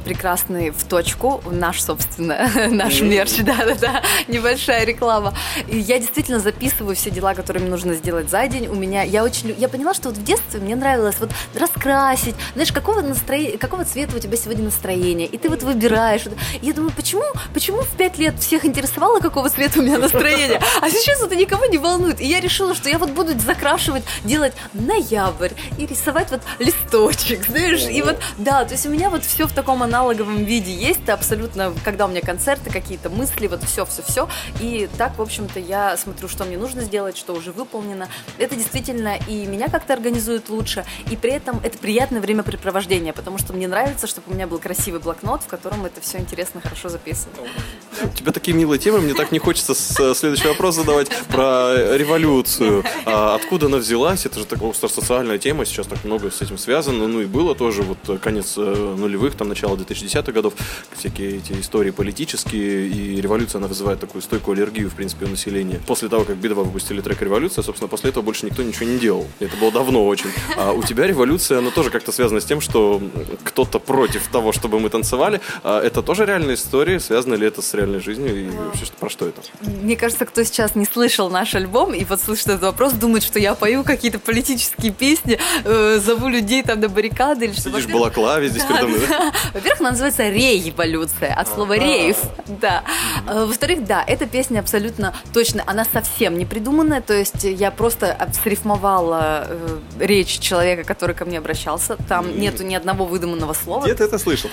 прекрасный 0.06 0.70
в 0.70 0.84
точку, 0.84 1.42
наш, 1.50 1.82
собственно, 1.82 2.48
наш 2.70 3.02
мерч, 3.02 3.38
да-да-да, 3.40 4.04
небольшая 4.28 4.86
реклама. 4.86 5.34
И 5.68 5.78
я 5.78 5.98
действительно 5.98 6.40
записываю 6.40 6.96
все 6.96 7.10
дела, 7.10 7.34
которые 7.34 7.62
мне 7.62 7.72
нужно 7.72 7.94
сделать 7.96 8.30
за 8.30 8.48
день. 8.48 8.68
У 8.68 8.76
меня, 8.76 9.02
я 9.02 9.24
очень, 9.24 9.56
я 9.58 9.68
поняла, 9.68 9.94
что 9.94 10.10
вот 10.10 10.18
в 10.18 10.24
детстве 10.24 10.60
мне 10.60 10.76
нравилось 10.76 11.16
вот 11.20 11.32
раскрасить, 11.56 12.36
знаешь, 12.54 12.72
какого 12.72 13.02
настроения, 13.02 13.58
какого 13.58 13.86
цвета 13.86 14.16
у 14.16 14.20
тебя 14.20 14.38
сегодня 14.38 14.66
настроение, 14.66 15.11
и 15.20 15.38
ты 15.38 15.50
вот 15.50 15.64
выбираешь. 15.64 16.24
Я 16.62 16.74
думаю, 16.74 16.94
почему, 16.96 17.24
почему 17.54 17.82
в 17.82 17.90
пять 17.98 18.18
лет 18.18 18.40
всех 18.40 18.66
интересовало, 18.66 19.20
какого 19.20 19.50
цвета 19.50 19.80
у 19.80 19.82
меня 19.82 19.98
настроение, 19.98 20.62
а 20.82 20.90
сейчас 20.90 21.22
это 21.22 21.36
никого 21.36 21.66
не 21.66 21.78
волнует. 21.78 22.22
И 22.22 22.26
я 22.26 22.40
решила, 22.40 22.74
что 22.74 22.90
я 22.90 22.98
вот 22.98 23.10
буду 23.10 23.38
закрашивать, 23.38 24.04
делать 24.24 24.54
ноябрь 24.74 25.52
и 25.78 25.86
рисовать 25.86 26.32
вот 26.32 26.42
листочек, 26.60 27.46
знаешь, 27.46 27.86
и 27.90 28.02
вот, 28.02 28.18
да, 28.38 28.64
то 28.66 28.74
есть 28.74 28.86
у 28.86 28.90
меня 28.90 29.10
вот 29.10 29.24
все 29.26 29.48
в 29.48 29.54
таком 29.54 29.84
аналоговом 29.84 30.44
виде 30.44 30.74
есть, 30.74 31.10
абсолютно, 31.10 31.74
когда 31.84 32.06
у 32.06 32.08
меня 32.08 32.22
концерты, 32.22 32.70
какие-то 32.70 33.10
мысли, 33.10 33.48
вот 33.48 33.64
все-все-все, 33.64 34.30
и 34.60 34.90
так, 34.98 35.18
в 35.18 35.22
общем-то, 35.22 35.60
я 35.60 35.98
смотрю, 35.98 36.28
что 36.28 36.46
мне 36.46 36.58
нужно 36.58 36.82
сделать, 36.82 37.18
что 37.18 37.34
уже 37.34 37.52
выполнено. 37.52 38.08
Это 38.38 38.56
действительно 38.56 39.18
и 39.28 39.46
меня 39.46 39.68
как-то 39.68 39.94
организует 39.94 40.50
лучше, 40.50 40.86
и 41.10 41.16
при 41.16 41.32
этом 41.32 41.60
это 41.64 41.78
приятное 41.78 42.22
времяпрепровождение, 42.22 43.14
потому 43.14 43.38
что 43.38 43.54
мне 43.54 43.68
нравится, 43.68 44.08
чтобы 44.08 44.32
у 44.32 44.34
меня 44.34 44.48
был 44.48 44.60
красивый 44.60 45.01
блокнот, 45.04 45.44
в 45.44 45.48
котором 45.48 45.86
это 45.86 46.02
все 46.02 46.18
интересно, 46.20 46.62
хорошо 46.62 46.90
записано. 46.90 47.34
У 48.04 48.10
тебя 48.16 48.32
такие 48.32 48.56
милые 48.56 48.80
темы, 48.80 49.00
мне 49.00 49.14
так 49.14 49.32
не 49.32 49.40
хочется 49.40 49.74
с- 49.74 50.14
следующий 50.16 50.48
вопрос 50.48 50.76
задавать 50.76 51.10
про 51.30 51.96
революцию. 51.98 52.84
А 53.06 53.36
откуда 53.36 53.66
она 53.68 53.78
взялась? 53.78 54.26
Это 54.26 54.40
же 54.40 54.46
такая 54.46 54.72
социальная 54.74 55.38
тема, 55.38 55.66
сейчас 55.66 55.88
так 55.88 56.04
много 56.04 56.32
с 56.32 56.42
этим 56.42 56.58
связано. 56.58 57.08
Ну 57.08 57.22
и 57.22 57.26
было 57.26 57.56
тоже 57.56 57.82
вот 57.84 57.98
э, 58.08 58.18
конец 58.18 58.56
э, 58.58 58.62
нулевых, 58.98 59.36
там 59.36 59.50
начало 59.50 59.76
2010-х 59.76 60.32
годов, 60.32 60.54
всякие 60.96 61.38
эти 61.38 61.54
истории 61.54 61.92
политические, 61.92 62.88
и 62.88 63.20
революция, 63.22 63.60
она 63.60 63.68
вызывает 63.68 64.00
такую 64.00 64.22
стойкую 64.22 64.56
аллергию, 64.56 64.90
в 64.90 64.94
принципе, 64.96 65.26
у 65.26 65.30
населения. 65.30 65.80
После 65.88 66.08
того, 66.10 66.24
как 66.24 66.38
Би-2 66.38 66.54
выпустили 66.64 67.02
трек 67.02 67.22
«Революция», 67.22 67.64
собственно, 67.64 67.88
после 67.88 68.10
этого 68.12 68.24
больше 68.24 68.46
никто 68.46 68.64
ничего 68.64 68.86
не 68.86 69.00
делал. 69.00 69.28
Это 69.40 69.58
было 69.58 69.72
давно 69.72 70.06
очень. 70.06 70.30
А 70.58 70.72
у 70.72 70.84
тебя 70.84 71.08
революция, 71.08 71.58
она 71.60 71.72
тоже 71.72 71.90
как-то 71.90 72.12
связана 72.12 72.40
с 72.42 72.46
тем, 72.46 72.62
что 72.62 73.02
кто-то 73.44 73.80
против 73.80 74.28
того, 74.28 74.52
чтобы 74.52 74.80
мы 74.80 74.90
танцевали. 74.92 75.42
А 75.64 75.82
это 75.82 76.02
тоже 76.02 76.26
реальная 76.26 76.56
история? 76.56 77.00
Связано 77.00 77.34
ли 77.36 77.48
это 77.48 77.62
с 77.62 77.74
реальной 77.74 78.00
жизнью? 78.00 78.36
И 78.36 78.50
вообще, 78.50 78.86
про 79.00 79.10
что 79.10 79.28
это? 79.28 79.42
Мне 79.62 79.96
кажется, 79.96 80.26
кто 80.26 80.44
сейчас 80.44 80.76
не 80.76 80.86
слышал 80.86 81.30
наш 81.30 81.56
альбом 81.56 81.94
и 81.94 82.04
вот 82.06 82.22
слышит 82.22 82.48
этот 82.48 82.62
вопрос, 82.62 82.94
думает, 82.94 83.24
что 83.24 83.40
я 83.40 83.56
пою 83.56 83.84
какие-то 83.84 84.20
политические 84.20 84.92
песни, 84.92 85.40
э, 85.64 86.00
зову 86.00 86.28
людей 86.28 86.64
там 86.64 86.80
на 86.80 86.90
баррикады 86.90 87.46
или 87.46 87.54
что. 87.54 87.72
Сидишь 87.72 87.88
балаклаве 87.88 88.50
здесь 88.50 88.64
передо 88.64 88.88
мной, 88.88 89.02
да? 89.10 89.32
Во-первых, 89.54 89.82
она 89.82 89.92
называется 89.92 90.30
революция 90.30 91.34
от 91.34 91.48
слова 91.48 91.74
рейв. 91.74 92.18
Да. 92.62 92.84
Э, 93.28 93.46
Во-вторых, 93.46 93.86
да, 93.86 94.04
эта 94.06 94.26
песня 94.26 94.60
абсолютно 94.60 95.16
точно, 95.34 95.64
она 95.66 95.86
совсем 95.92 96.38
не 96.38 96.46
придуманная, 96.46 97.02
то 97.02 97.14
есть 97.14 97.44
я 97.44 97.72
просто 97.72 98.18
срифмовала 98.44 99.48
э, 99.48 99.80
речь 100.00 100.40
человека, 100.40 100.84
который 100.84 101.16
ко 101.16 101.26
мне 101.26 101.38
обращался. 101.38 101.98
Там 102.08 102.40
нету 102.40 102.64
ни 102.64 102.76
одного 102.76 103.06
выдуманного 103.06 103.54
слова. 103.54 103.86
Где 103.86 103.96
ты 103.96 104.04
это 104.04 104.18
слышал? 104.20 104.50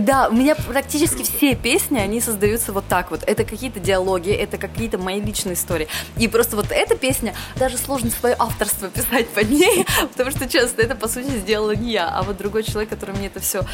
Да, 0.00 0.28
у 0.28 0.34
меня 0.34 0.54
практически 0.54 1.22
все 1.22 1.54
песни, 1.54 1.98
они 1.98 2.20
создаются 2.20 2.72
вот 2.72 2.84
так 2.88 3.10
вот. 3.10 3.22
Это 3.26 3.44
какие-то 3.44 3.80
диалоги, 3.80 4.30
это 4.30 4.58
какие-то 4.58 4.98
мои 4.98 5.20
личные 5.20 5.54
истории. 5.54 5.88
И 6.16 6.28
просто 6.28 6.56
вот 6.56 6.66
эта 6.70 6.96
песня, 6.96 7.34
даже 7.56 7.76
сложно 7.78 8.10
свое 8.10 8.36
авторство 8.38 8.88
писать 8.90 9.28
под 9.28 9.50
ней, 9.50 9.86
потому 10.12 10.30
что, 10.30 10.48
честно, 10.48 10.82
это, 10.82 10.94
по 10.94 11.08
сути, 11.08 11.30
сделала 11.38 11.74
не 11.74 11.92
я, 11.92 12.08
а 12.08 12.22
вот 12.22 12.36
другой 12.36 12.62
человек, 12.62 12.90
который 12.90 13.14
мне 13.14 13.26
это 13.26 13.40
все 13.40 13.64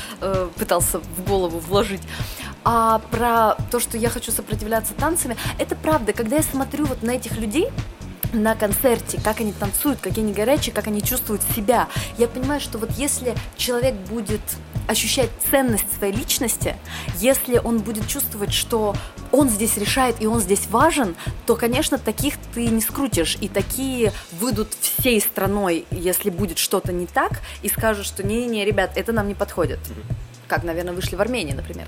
пытался 0.59 1.01
в 1.01 1.25
голову 1.27 1.59
вложить. 1.59 2.03
А 2.65 3.01
про 3.11 3.57
то, 3.71 3.79
что 3.79 3.99
я 3.99 4.09
хочу 4.09 4.33
сопротивляться 4.33 4.95
танцами, 4.95 5.37
это 5.59 5.77
правда. 5.77 6.13
Когда 6.13 6.37
я 6.37 6.43
смотрю 6.43 6.87
вот 6.87 7.03
на 7.03 7.13
этих 7.13 7.37
людей, 7.37 7.69
на 8.33 8.55
концерте, 8.57 9.21
как 9.23 9.41
они 9.41 9.53
танцуют, 9.53 10.01
какие 10.01 10.25
они 10.25 10.33
горячие, 10.33 10.75
как 10.75 10.89
они 10.89 11.03
чувствуют 11.03 11.43
себя. 11.55 11.89
Я 12.19 12.27
понимаю, 12.27 12.61
что 12.61 12.79
вот 12.79 12.91
если 12.93 13.35
человек 13.57 13.95
будет 13.95 14.41
ощущать 14.87 15.31
ценность 15.50 15.87
своей 15.97 16.12
личности, 16.12 16.76
если 17.19 17.59
он 17.59 17.79
будет 17.79 18.07
чувствовать, 18.07 18.53
что 18.53 18.95
он 19.33 19.49
здесь 19.49 19.76
решает 19.76 20.17
и 20.21 20.26
он 20.26 20.41
здесь 20.41 20.67
важен, 20.69 21.17
то, 21.47 21.57
конечно, 21.57 21.99
таких 21.99 22.35
ты 22.55 22.67
не 22.67 22.81
скрутишь. 22.81 23.37
И 23.41 23.49
такие 23.49 24.12
выйдут 24.33 24.69
всей 24.81 25.21
страной, 25.21 25.87
если 25.91 26.31
будет 26.31 26.59
что-то 26.59 26.93
не 26.93 27.07
так, 27.07 27.41
и 27.62 27.69
скажут, 27.69 28.07
что 28.07 28.23
не-не-не, 28.23 28.64
ребят, 28.64 28.93
это 28.97 29.12
нам 29.12 29.29
не 29.29 29.35
подходит 29.35 29.81
как, 30.49 30.63
наверное, 30.65 30.95
вышли 30.95 31.17
в 31.17 31.21
Армении, 31.21 31.53
например. 31.53 31.87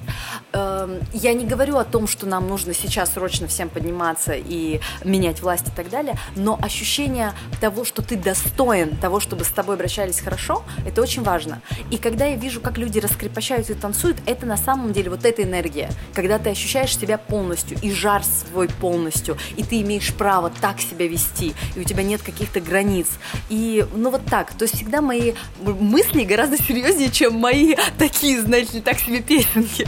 Эм, 0.52 1.00
Я 1.12 1.32
не 1.34 1.44
говорю 1.46 1.76
о 1.76 1.84
том, 1.84 2.06
что 2.06 2.26
нам 2.26 2.48
нужно 2.48 2.74
сейчас 2.74 3.12
срочно 3.14 3.46
всем 3.46 3.68
подниматься 3.68 4.34
и 4.34 4.80
менять 5.04 5.40
власть 5.42 5.68
и 5.68 5.70
так 5.70 5.90
далее, 5.90 6.16
но 6.36 6.58
ощущение 6.60 7.32
того, 7.60 7.84
что 7.84 8.02
ты 8.02 8.16
достоин 8.16 8.96
того, 8.96 9.20
чтобы 9.20 9.44
с 9.44 9.48
тобой 9.48 9.76
обращались 9.76 10.20
хорошо, 10.20 10.62
это 10.86 11.02
очень 11.02 11.22
важно. 11.22 11.60
И 11.90 11.98
когда 11.98 12.26
я 12.26 12.36
вижу, 12.36 12.60
как 12.60 12.78
люди 12.78 12.98
раскрепощаются 12.98 13.72
и 13.72 13.76
танцуют, 13.76 14.18
это 14.26 14.46
на 14.46 14.56
самом 14.56 14.92
деле 14.92 15.10
вот 15.10 15.24
эта 15.24 15.42
энергия, 15.42 15.90
когда 16.14 16.38
ты 16.38 16.50
ощущаешь 16.50 16.96
себя 16.96 17.18
полностью 17.18 17.78
и 17.82 17.90
жар 17.90 18.22
свой 18.24 18.68
полностью, 18.68 19.36
и 19.56 19.62
ты 19.64 19.80
имеешь 19.82 20.12
право 20.14 20.50
так 20.60 20.80
себя 20.80 21.06
вести, 21.06 21.54
и 21.74 21.80
у 21.80 21.84
тебя 21.84 22.02
нет 22.02 22.22
каких-то 22.22 22.60
границ. 22.60 23.08
И, 23.48 23.86
ну 23.94 24.10
вот 24.10 24.24
так. 24.26 24.52
То 24.54 24.64
есть 24.64 24.76
всегда 24.76 25.00
мои 25.00 25.32
мысли 25.60 26.24
гораздо 26.24 26.56
серьезнее, 26.58 27.10
чем 27.10 27.34
мои 27.34 27.74
такие, 27.98 28.40
знаете 28.46 28.80
так 28.80 28.98
себе 28.98 29.20
песенки. 29.20 29.86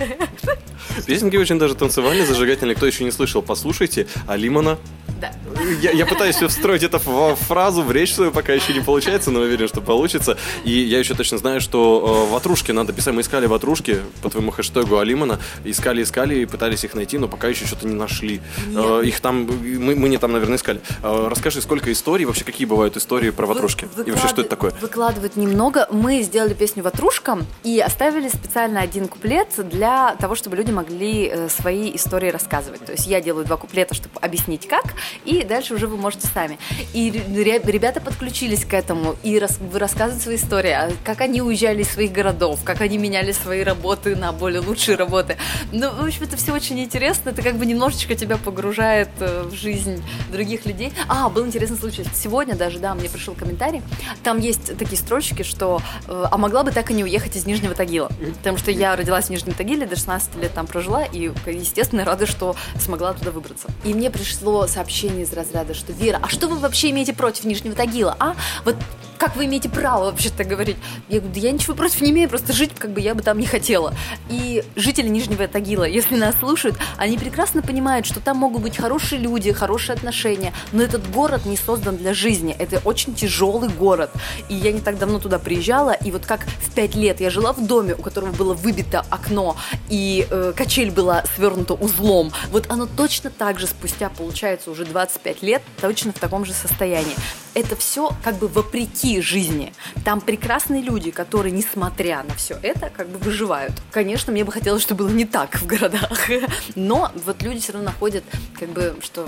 Песенки 1.07 1.37
очень 1.37 1.59
даже 1.59 1.75
танцевальные, 1.75 2.27
зажигательные. 2.27 2.75
Кто 2.75 2.87
еще 2.87 3.05
не 3.05 3.11
слышал, 3.11 3.41
послушайте. 3.43 4.07
А 4.27 4.37
Лимона? 4.37 4.79
Да. 5.21 5.33
Я, 5.81 5.91
я 5.93 6.07
пытаюсь 6.07 6.37
встроить 6.37 6.83
это 6.83 6.99
в 6.99 7.35
фразу, 7.37 7.83
в 7.83 7.91
речь 7.93 8.15
свою, 8.15 8.31
пока 8.31 8.53
еще 8.53 8.73
не 8.73 8.81
получается, 8.81 9.31
но 9.31 9.41
уверен, 9.41 9.69
что 9.69 9.81
получится. 9.81 10.37
И 10.65 10.71
я 10.71 10.99
еще 10.99 11.15
точно 11.15 11.39
знаю, 11.39 11.61
что 11.61 12.27
э, 12.29 12.33
ватрушки 12.33 12.73
надо 12.73 12.93
писать. 12.93 13.15
Мы 13.15 13.23
искали 13.23 13.47
ватрушки 13.47 14.01
по 14.23 14.31
твоему 14.31 14.51
хэштегу 14.51 14.99
Алимана. 14.99 15.39
Искали, 15.65 16.03
искали 16.03 16.41
и 16.41 16.47
пытались 16.47 16.85
их 16.85 16.95
найти, 16.95 17.19
но 17.19 17.29
пока 17.29 17.49
еще 17.49 17.67
что-то 17.67 17.87
не 17.87 17.95
нашли. 17.95 18.41
Э, 18.75 19.03
их 19.05 19.21
там, 19.21 19.47
мы, 19.47 19.95
мы 19.97 20.09
не 20.09 20.19
там, 20.19 20.33
наверное, 20.33 20.57
искали. 20.59 20.81
Э, 21.03 21.29
расскажи, 21.31 21.61
сколько 21.61 21.91
историй, 21.93 22.25
вообще 22.25 22.45
какие 22.45 22.67
бывают 22.67 22.97
истории 22.97 23.31
про 23.31 23.47
ватрушки? 23.47 23.89
Вы- 23.97 24.05
И 24.05 24.11
вообще, 24.11 24.29
что 24.29 24.41
это 24.43 24.51
такое? 24.51 24.73
Выкладывают 24.81 25.37
немного. 25.37 25.89
Мы 25.91 26.23
сделали 26.23 26.55
песню 26.55 26.83
«Ватрушка» 26.83 27.39
и 27.65 27.81
оставили 27.81 28.29
специально 28.29 28.81
один 28.81 29.09
куплет 29.09 29.49
для 29.71 30.15
того, 30.17 30.35
чтобы 30.35 30.57
люди 30.57 30.71
могли 30.71 31.27
э, 31.29 31.49
свои 31.49 31.95
истории 31.95 32.31
рассказывать. 32.31 32.85
То 32.85 32.93
есть 32.93 33.07
я 33.07 33.21
делаю 33.21 33.45
два 33.45 33.57
куплета, 33.57 33.95
чтобы 33.95 34.19
объяснить 34.21 34.67
как, 34.69 34.85
и 35.25 35.43
дальше 35.49 35.75
уже 35.75 35.87
вы 35.87 35.97
можете 35.97 36.29
сами. 36.29 36.59
И 36.93 37.11
ре- 37.11 37.61
ребята 37.65 38.01
подключились 38.01 38.65
к 38.65 38.75
этому 38.75 39.17
и 39.23 39.39
рас- 39.39 39.59
рассказывают 39.73 40.23
свои 40.23 40.37
истории, 40.37 40.71
а 40.71 40.91
как 41.05 41.21
они 41.21 41.43
уезжали 41.43 41.83
из 41.83 41.89
своих 41.91 42.13
городов, 42.13 42.61
как 42.65 42.81
они 42.81 42.99
меняли 42.99 43.33
свои 43.33 43.63
работы 43.63 44.15
на 44.15 44.33
более 44.33 44.61
лучшие 44.61 44.97
работы. 44.97 45.37
Ну, 45.73 45.91
в 45.91 46.05
общем, 46.05 46.23
это 46.25 46.37
все 46.37 46.53
очень 46.53 46.79
интересно. 46.81 47.31
Это 47.31 47.43
как 47.43 47.57
бы 47.57 47.67
немножечко 47.67 48.15
тебя 48.15 48.37
погружает 48.37 49.09
э, 49.21 49.43
в 49.51 49.55
жизнь 49.55 50.03
других 50.31 50.67
людей. 50.67 50.93
А, 51.09 51.29
был 51.29 51.47
интересный 51.47 51.79
случай. 51.79 52.05
Сегодня 52.15 52.55
даже, 52.55 52.79
да, 52.79 52.95
мне 52.95 53.09
пришел 53.09 53.35
комментарий. 53.35 53.83
Там 54.23 54.39
есть 54.39 54.77
такие 54.79 54.97
строчки, 54.99 55.43
что 55.43 55.81
э, 56.07 56.25
а 56.31 56.37
могла 56.37 56.63
бы 56.63 56.71
так 56.71 56.91
и 56.91 56.95
не 56.95 57.05
уехать 57.05 57.37
из 57.37 57.47
Нижнего 57.47 57.75
Тагила. 57.75 58.11
Потому 58.39 58.59
что 58.59 58.71
я 58.71 58.95
родилась 58.97 59.27
в 59.27 59.31
Нижнем 59.31 59.55
Тагиле, 59.55 59.87
до 59.87 59.97
16 59.97 60.37
лет 60.37 60.53
там 60.55 60.67
прожила, 60.67 61.05
и, 61.05 61.31
естественно, 61.47 62.05
рада, 62.05 62.27
что 62.27 62.55
смогла 62.79 63.13
туда 63.15 63.31
выбраться. 63.31 63.69
И 63.85 63.95
мне 63.95 64.11
пришло 64.11 64.67
сообщение 64.67 65.23
из 65.25 65.33
разряда, 65.39 65.75
что 65.75 65.93
Вера, 65.93 66.21
а 66.23 66.29
что 66.29 66.49
вы 66.49 66.59
вообще 66.59 66.91
имеете 66.91 67.13
против 67.15 67.45
Нижнего 67.45 67.75
Тагила, 67.75 68.17
а? 68.19 68.35
Вот 68.65 68.77
как 69.19 69.37
вы 69.37 69.47
имеете 69.47 69.69
право 69.69 70.05
вообще 70.05 70.31
так 70.31 70.47
говорить? 70.47 70.77
Я 71.09 71.19
говорю, 71.19 71.35
да 71.35 71.41
я 71.41 71.53
ничего 71.53 71.75
против 71.75 72.01
не 72.01 72.11
имею, 72.11 72.29
просто 72.29 72.53
жить 72.53 72.71
как 72.79 72.93
бы 72.93 73.01
я 73.01 73.15
бы 73.15 73.23
там 73.23 73.39
не 73.39 73.47
хотела. 73.47 73.93
И 74.31 74.65
жители 74.77 75.09
Нижнего 75.09 75.47
Тагила, 75.49 75.85
если 75.89 76.17
нас 76.17 76.37
слушают, 76.39 76.77
они 76.97 77.19
прекрасно 77.19 77.61
понимают, 77.63 78.07
что 78.07 78.21
там 78.21 78.39
могут 78.39 78.63
быть 78.63 78.77
хорошие 78.77 79.21
люди, 79.21 79.53
хорошие 79.53 79.95
отношения, 79.95 80.53
но 80.73 80.83
этот 80.83 81.11
город 81.11 81.45
не 81.47 81.57
создан 81.57 81.97
для 81.97 82.15
жизни. 82.15 82.55
Это 82.59 82.81
очень 82.85 83.15
тяжелый 83.15 83.69
город. 83.69 84.11
И 84.49 84.55
я 84.55 84.73
не 84.73 84.81
так 84.81 84.99
давно 84.99 85.19
туда 85.19 85.39
приезжала, 85.39 85.91
и 85.91 86.11
вот 86.11 86.25
как 86.25 86.47
в 86.47 86.73
пять 86.73 86.95
лет 86.95 87.21
я 87.21 87.31
жила 87.31 87.53
в 87.53 87.67
доме, 87.67 87.95
у 87.95 88.03
которого 88.03 88.33
было 88.33 88.55
выбито 88.55 89.05
окно, 89.11 89.57
и 89.89 90.27
э, 90.31 90.53
качель 90.57 90.91
была 90.91 91.25
свернута 91.35 91.75
узлом, 91.75 92.33
вот 92.51 92.67
оно 92.71 92.87
точно 92.87 93.31
так 93.31 93.59
же 93.59 93.67
спустя, 93.67 94.11
получается, 94.11 94.71
уже 94.71 94.85
25 94.85 95.43
лет, 95.43 95.63
точно 95.81 96.13
в 96.13 96.19
таком 96.19 96.45
же 96.45 96.53
состоянии. 96.53 97.17
Это 97.59 97.75
все 97.75 98.13
как 98.23 98.37
бы 98.37 98.47
вопреки 98.47 99.21
жизни. 99.21 99.75
Там 100.05 100.21
прекрасные 100.21 100.81
люди, 100.81 101.11
которые, 101.11 101.51
несмотря 101.51 102.23
на 102.23 102.33
все 102.37 102.57
это, 102.63 102.89
как 102.89 103.09
бы 103.09 103.19
выживают. 103.19 103.73
Конечно, 103.91 104.33
мне 104.33 104.45
бы 104.45 104.53
хотелось, 104.53 104.81
чтобы 104.81 105.07
было 105.07 105.13
не 105.13 105.25
так 105.25 105.57
в 105.57 105.67
городах, 105.67 106.29
но 106.77 107.11
вот 107.25 107.43
люди 107.43 107.59
все 107.59 107.73
равно 107.73 107.91
находят, 107.91 108.23
как 108.57 108.69
бы, 108.69 108.97
что 109.03 109.27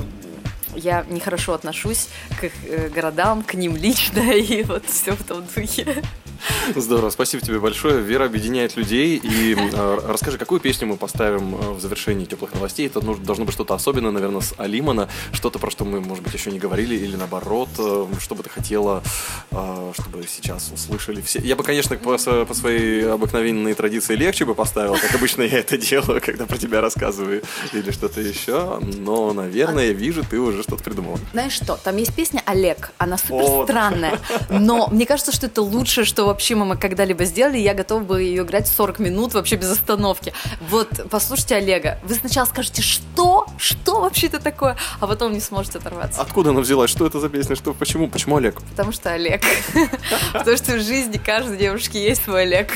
я 0.77 1.05
нехорошо 1.11 1.55
отношусь 1.55 2.07
к 2.41 2.45
э, 2.45 2.89
городам, 2.89 3.43
к 3.43 3.55
ним 3.55 3.77
лично, 3.77 4.21
и 4.33 4.63
вот 4.63 4.87
все 4.87 5.17
в 5.17 5.25
том 5.25 5.45
духе. 5.53 6.05
Здорово, 6.77 7.11
спасибо 7.11 7.45
тебе 7.45 7.59
большое. 7.59 8.01
Вера 8.01 8.25
объединяет 8.25 8.77
людей. 8.77 9.17
И 9.23 9.55
э, 9.55 9.99
расскажи, 10.07 10.39
какую 10.39 10.61
песню 10.61 10.87
мы 10.87 10.97
поставим 10.97 11.55
э, 11.55 11.71
в 11.73 11.81
завершении 11.81 12.25
теплых 12.25 12.55
новостей? 12.55 12.87
Это 12.87 13.05
нужно, 13.05 13.25
должно 13.25 13.45
быть 13.45 13.55
что-то 13.55 13.75
особенное, 13.75 14.11
наверное, 14.11 14.41
с 14.41 14.55
Алимана. 14.59 15.09
Что-то, 15.33 15.59
про 15.59 15.71
что 15.71 15.85
мы, 15.85 16.01
может 16.01 16.25
быть, 16.25 16.35
еще 16.35 16.51
не 16.51 16.59
говорили, 16.59 16.95
или 16.95 17.17
наоборот, 17.17 17.69
э, 17.79 18.07
что 18.21 18.35
бы 18.35 18.43
ты 18.43 18.51
хотела, 18.51 19.03
э, 19.51 19.93
чтобы 19.95 20.25
сейчас 20.27 20.71
услышали 20.73 21.21
все. 21.21 21.41
Я 21.41 21.57
бы, 21.57 21.63
конечно, 21.63 21.97
по, 21.97 22.17
по 22.17 22.55
своей 22.55 23.07
обыкновенной 23.11 23.75
традиции 23.75 24.15
легче 24.15 24.45
бы 24.45 24.55
поставил, 24.55 24.95
как 24.95 25.15
обычно 25.15 25.43
я 25.43 25.59
это 25.59 25.77
делаю, 25.77 26.21
когда 26.25 26.47
про 26.47 26.59
тебя 26.59 26.81
рассказываю, 26.81 27.43
или 27.73 27.91
что-то 27.91 28.21
еще. 28.21 28.81
Но, 28.81 29.33
наверное, 29.33 29.89
я 29.89 29.93
вижу, 29.93 30.25
ты 30.29 30.39
уже 30.39 30.63
что-то 30.63 30.83
придумала. 30.83 31.19
Знаешь 31.33 31.53
что, 31.53 31.77
там 31.77 31.97
есть 31.97 32.15
песня 32.15 32.43
«Олег», 32.47 32.93
она 32.99 33.19
супер 33.19 33.65
странная, 33.65 34.19
но 34.49 34.89
мне 34.89 35.07
кажется, 35.07 35.33
что 35.33 35.47
это 35.47 35.63
лучшее, 35.63 36.05
что 36.05 36.30
вообще 36.31 36.55
мы 36.55 36.77
когда-либо 36.77 37.25
сделали. 37.25 37.59
Я 37.59 37.75
готова 37.75 38.03
бы 38.03 38.23
ее 38.23 38.43
играть 38.43 38.69
40 38.69 38.99
минут 39.01 39.35
вообще 39.35 39.57
без 39.57 39.71
остановки. 39.71 40.33
Вот, 40.61 40.89
послушайте 41.11 41.57
Олега. 41.57 41.99
Вы 42.05 42.15
сначала 42.15 42.47
скажете, 42.47 42.83
что? 42.83 43.47
Что 43.59 44.01
вообще 44.01 44.29
это 44.29 44.41
такое? 44.41 44.77
А 45.01 45.07
потом 45.07 45.33
не 45.33 45.41
сможете 45.41 45.79
оторваться. 45.79 46.21
Откуда 46.21 46.51
она 46.51 46.61
взялась? 46.61 46.91
Что 46.91 47.07
это 47.07 47.21
за 47.21 47.29
песня? 47.29 47.57
Что, 47.57 47.75
почему? 47.75 48.09
Почему 48.09 48.37
Олег? 48.37 48.61
Потому 48.71 48.93
что 48.93 49.13
Олег. 49.13 49.43
Потому 50.33 50.57
что 50.57 50.77
в 50.77 50.81
жизни 50.81 51.19
каждой 51.19 51.59
девушки 51.59 51.97
есть 51.97 52.25
свой 52.25 52.43
Олег. 52.43 52.73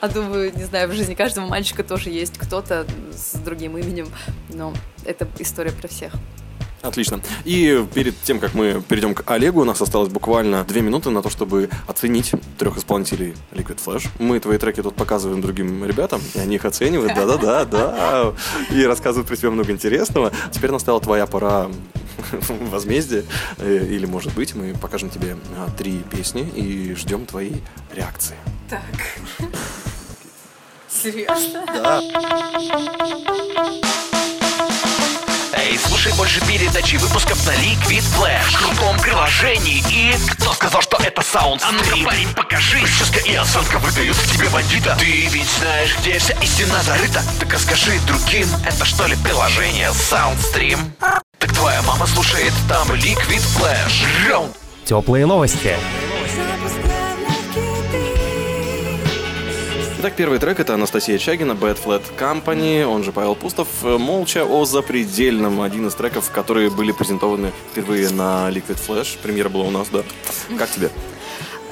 А 0.00 0.08
думаю, 0.08 0.52
не 0.54 0.64
знаю, 0.64 0.88
в 0.88 0.92
жизни 0.92 1.14
каждого 1.14 1.46
мальчика 1.46 1.82
тоже 1.82 2.10
есть 2.10 2.38
кто-то 2.38 2.86
с 3.12 3.36
другим 3.38 3.78
именем. 3.78 4.08
Но 4.48 4.72
это 5.04 5.26
история 5.38 5.72
про 5.72 5.88
всех. 5.88 6.12
Отлично. 6.82 7.20
И 7.44 7.84
перед 7.94 8.20
тем, 8.22 8.38
как 8.38 8.54
мы 8.54 8.82
перейдем 8.86 9.14
к 9.14 9.28
Олегу, 9.30 9.60
у 9.60 9.64
нас 9.64 9.80
осталось 9.80 10.08
буквально 10.08 10.64
две 10.64 10.80
минуты 10.82 11.10
на 11.10 11.22
то, 11.22 11.30
чтобы 11.30 11.70
оценить 11.86 12.32
трех 12.58 12.76
исполнителей 12.76 13.34
Liquid 13.52 13.78
Flash. 13.84 14.08
Мы 14.18 14.40
твои 14.40 14.58
треки 14.58 14.82
тут 14.82 14.94
показываем 14.94 15.40
другим 15.40 15.84
ребятам, 15.84 16.20
и 16.34 16.38
они 16.38 16.56
их 16.56 16.64
оценивают, 16.64 17.14
да-да-да, 17.14 17.64
да, 17.64 18.32
и 18.70 18.84
рассказывают 18.84 19.28
про 19.28 19.36
себя 19.36 19.50
много 19.50 19.72
интересного. 19.72 20.32
Теперь 20.50 20.70
настала 20.70 21.00
твоя 21.00 21.26
пора 21.26 21.68
возмездия, 22.70 23.24
Э, 23.58 23.86
или, 23.88 24.06
может 24.06 24.34
быть, 24.34 24.54
мы 24.54 24.74
покажем 24.74 25.10
тебе 25.10 25.36
а, 25.56 25.70
три 25.76 25.98
песни 26.10 26.48
и 26.54 26.94
ждем 26.94 27.26
твоей 27.26 27.62
реакции. 27.94 28.36
Так. 28.68 28.80
Серьезно? 30.88 31.64
Эй, 35.62 35.78
слушай 35.78 36.12
больше 36.14 36.40
передачи 36.44 36.96
выпусков 36.96 37.46
на 37.46 37.52
Liquid 37.52 38.02
Flash. 38.16 38.50
В 38.50 38.58
крутом 38.58 38.98
приложении 38.98 39.80
и... 39.88 40.12
Кто 40.32 40.52
сказал, 40.54 40.82
что 40.82 40.96
это 40.96 41.22
саунд 41.22 41.62
А 41.64 41.70
ну-ка, 41.70 41.96
парень, 42.04 42.28
покажи. 42.34 42.80
Прическа 42.80 43.20
и 43.20 43.32
осанка 43.36 43.78
выдают 43.78 44.16
в 44.16 44.32
тебе 44.32 44.48
бандита. 44.48 44.96
Ты 44.98 45.28
ведь 45.28 45.48
знаешь, 45.60 45.96
где 46.00 46.18
вся 46.18 46.34
истина 46.42 46.82
зарыта. 46.82 47.22
Так 47.38 47.52
расскажи 47.52 47.92
другим, 48.08 48.48
это 48.66 48.84
что 48.84 49.06
ли 49.06 49.14
приложение 49.22 49.90
Soundstream? 49.90 50.80
Так 51.38 51.52
твоя 51.52 51.80
мама 51.82 52.08
слушает 52.08 52.52
там 52.68 52.90
Liquid 52.90 53.42
Flash 53.56 54.28
Раунд 54.28 54.56
Теплые 54.84 55.26
новости. 55.26 55.76
Итак, 60.02 60.14
первый 60.16 60.40
трек 60.40 60.58
это 60.58 60.74
Анастасия 60.74 61.16
Чагина, 61.16 61.52
Bad 61.52 61.78
Flat 61.80 62.02
Company, 62.18 62.84
он 62.84 63.04
же 63.04 63.12
Павел 63.12 63.36
Пустов, 63.36 63.68
э, 63.84 63.98
«Молча 63.98 64.44
о 64.44 64.64
запредельном», 64.64 65.60
один 65.60 65.86
из 65.86 65.94
треков, 65.94 66.28
которые 66.32 66.70
были 66.70 66.90
презентованы 66.90 67.52
впервые 67.70 68.10
на 68.10 68.50
Liquid 68.50 68.80
Flash. 68.84 69.16
Премьера 69.22 69.48
была 69.48 69.62
у 69.66 69.70
нас, 69.70 69.90
да. 69.90 70.02
Как 70.58 70.68
тебе? 70.72 70.90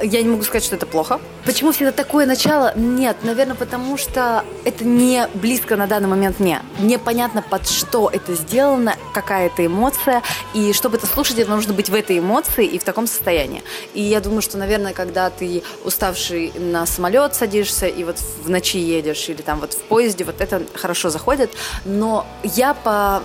Я 0.03 0.23
не 0.23 0.29
могу 0.29 0.43
сказать, 0.43 0.65
что 0.65 0.77
это 0.77 0.87
плохо. 0.87 1.21
Почему 1.45 1.73
всегда 1.73 1.93
такое 1.93 2.27
начало? 2.27 2.73
Нет, 2.77 3.19
наверное, 3.23 3.55
потому 3.55 3.97
что 3.99 4.45
это 4.65 4.85
не 4.85 5.27
близко 5.35 5.77
на 5.77 5.87
данный 5.87 6.09
момент 6.09 6.41
мне. 6.41 6.63
Мне 6.79 6.99
понятно, 6.99 7.43
под 7.43 7.69
что 7.69 8.09
это 8.13 8.35
сделано, 8.35 8.95
какая 9.13 9.47
это 9.47 9.65
эмоция, 9.65 10.23
и 10.55 10.73
чтобы 10.73 10.97
это 10.97 11.07
слушать, 11.07 11.39
это 11.39 11.51
нужно 11.51 11.75
быть 11.75 11.91
в 11.91 11.95
этой 11.95 12.19
эмоции 12.19 12.67
и 12.67 12.79
в 12.79 12.85
таком 12.85 13.07
состоянии. 13.07 13.63
И 13.95 14.03
я 14.03 14.21
думаю, 14.21 14.43
что, 14.43 14.59
наверное, 14.59 14.93
когда 14.93 15.29
ты 15.31 15.63
уставший 15.85 16.53
на 16.57 16.87
самолет 16.87 17.35
садишься 17.35 17.87
и 17.87 18.05
вот 18.05 18.17
в 18.43 18.49
ночи 18.49 18.79
едешь 18.79 19.29
или 19.29 19.43
там 19.43 19.61
вот 19.61 19.75
в 19.75 19.83
поезде, 19.83 20.25
вот 20.25 20.41
это 20.41 20.63
хорошо 20.75 21.11
заходит. 21.11 21.51
Но 21.85 22.27
я 22.43 22.75
по 22.75 23.23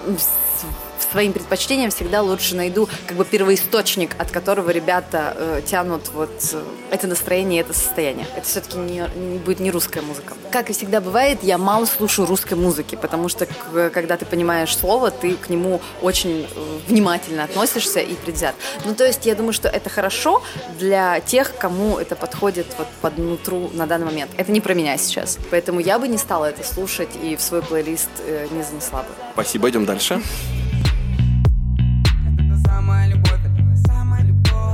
своим 1.11 1.33
предпочтениям 1.33 1.91
всегда 1.91 2.21
лучше 2.21 2.55
найду 2.55 2.87
как 3.07 3.17
бы 3.17 3.25
первоисточник, 3.25 4.11
от 4.17 4.31
которого 4.31 4.69
ребята 4.69 5.35
э, 5.37 5.61
тянут 5.65 6.09
вот 6.13 6.31
э, 6.53 6.63
это 6.91 7.07
настроение, 7.07 7.61
это 7.61 7.73
состояние. 7.73 8.27
Это 8.35 8.45
все-таки 8.45 8.77
не, 8.77 9.03
не 9.15 9.37
будет 9.37 9.59
не 9.59 9.71
русская 9.71 10.01
музыка. 10.01 10.33
Как 10.51 10.69
и 10.69 10.73
всегда 10.73 11.01
бывает, 11.01 11.39
я 11.43 11.57
мало 11.57 11.85
слушаю 11.85 12.27
русской 12.27 12.55
музыки, 12.55 12.95
потому 12.95 13.29
что 13.29 13.47
когда 13.93 14.17
ты 14.17 14.25
понимаешь 14.25 14.75
слово, 14.75 15.11
ты 15.11 15.33
к 15.35 15.49
нему 15.49 15.81
очень 16.01 16.47
э, 16.49 16.77
внимательно 16.87 17.43
относишься 17.43 17.99
и 17.99 18.15
предвзят. 18.15 18.55
Ну, 18.85 18.95
то 18.95 19.05
есть 19.05 19.25
я 19.25 19.35
думаю, 19.35 19.53
что 19.53 19.67
это 19.67 19.89
хорошо 19.89 20.41
для 20.79 21.19
тех, 21.19 21.55
кому 21.57 21.97
это 21.97 22.15
подходит 22.15 22.67
вот 22.77 22.87
под 23.01 23.17
нутру 23.17 23.69
на 23.73 23.87
данный 23.87 24.05
момент. 24.05 24.31
Это 24.37 24.51
не 24.51 24.61
про 24.61 24.73
меня 24.73 24.97
сейчас. 24.97 25.37
Поэтому 25.51 25.79
я 25.79 25.99
бы 25.99 26.07
не 26.07 26.17
стала 26.17 26.45
это 26.45 26.63
слушать 26.63 27.09
и 27.21 27.35
в 27.35 27.41
свой 27.41 27.61
плейлист 27.61 28.09
э, 28.19 28.47
не 28.51 28.63
занесла 28.63 29.01
бы. 29.01 29.09
Спасибо, 29.33 29.69
идем 29.69 29.85
дальше. 29.85 30.21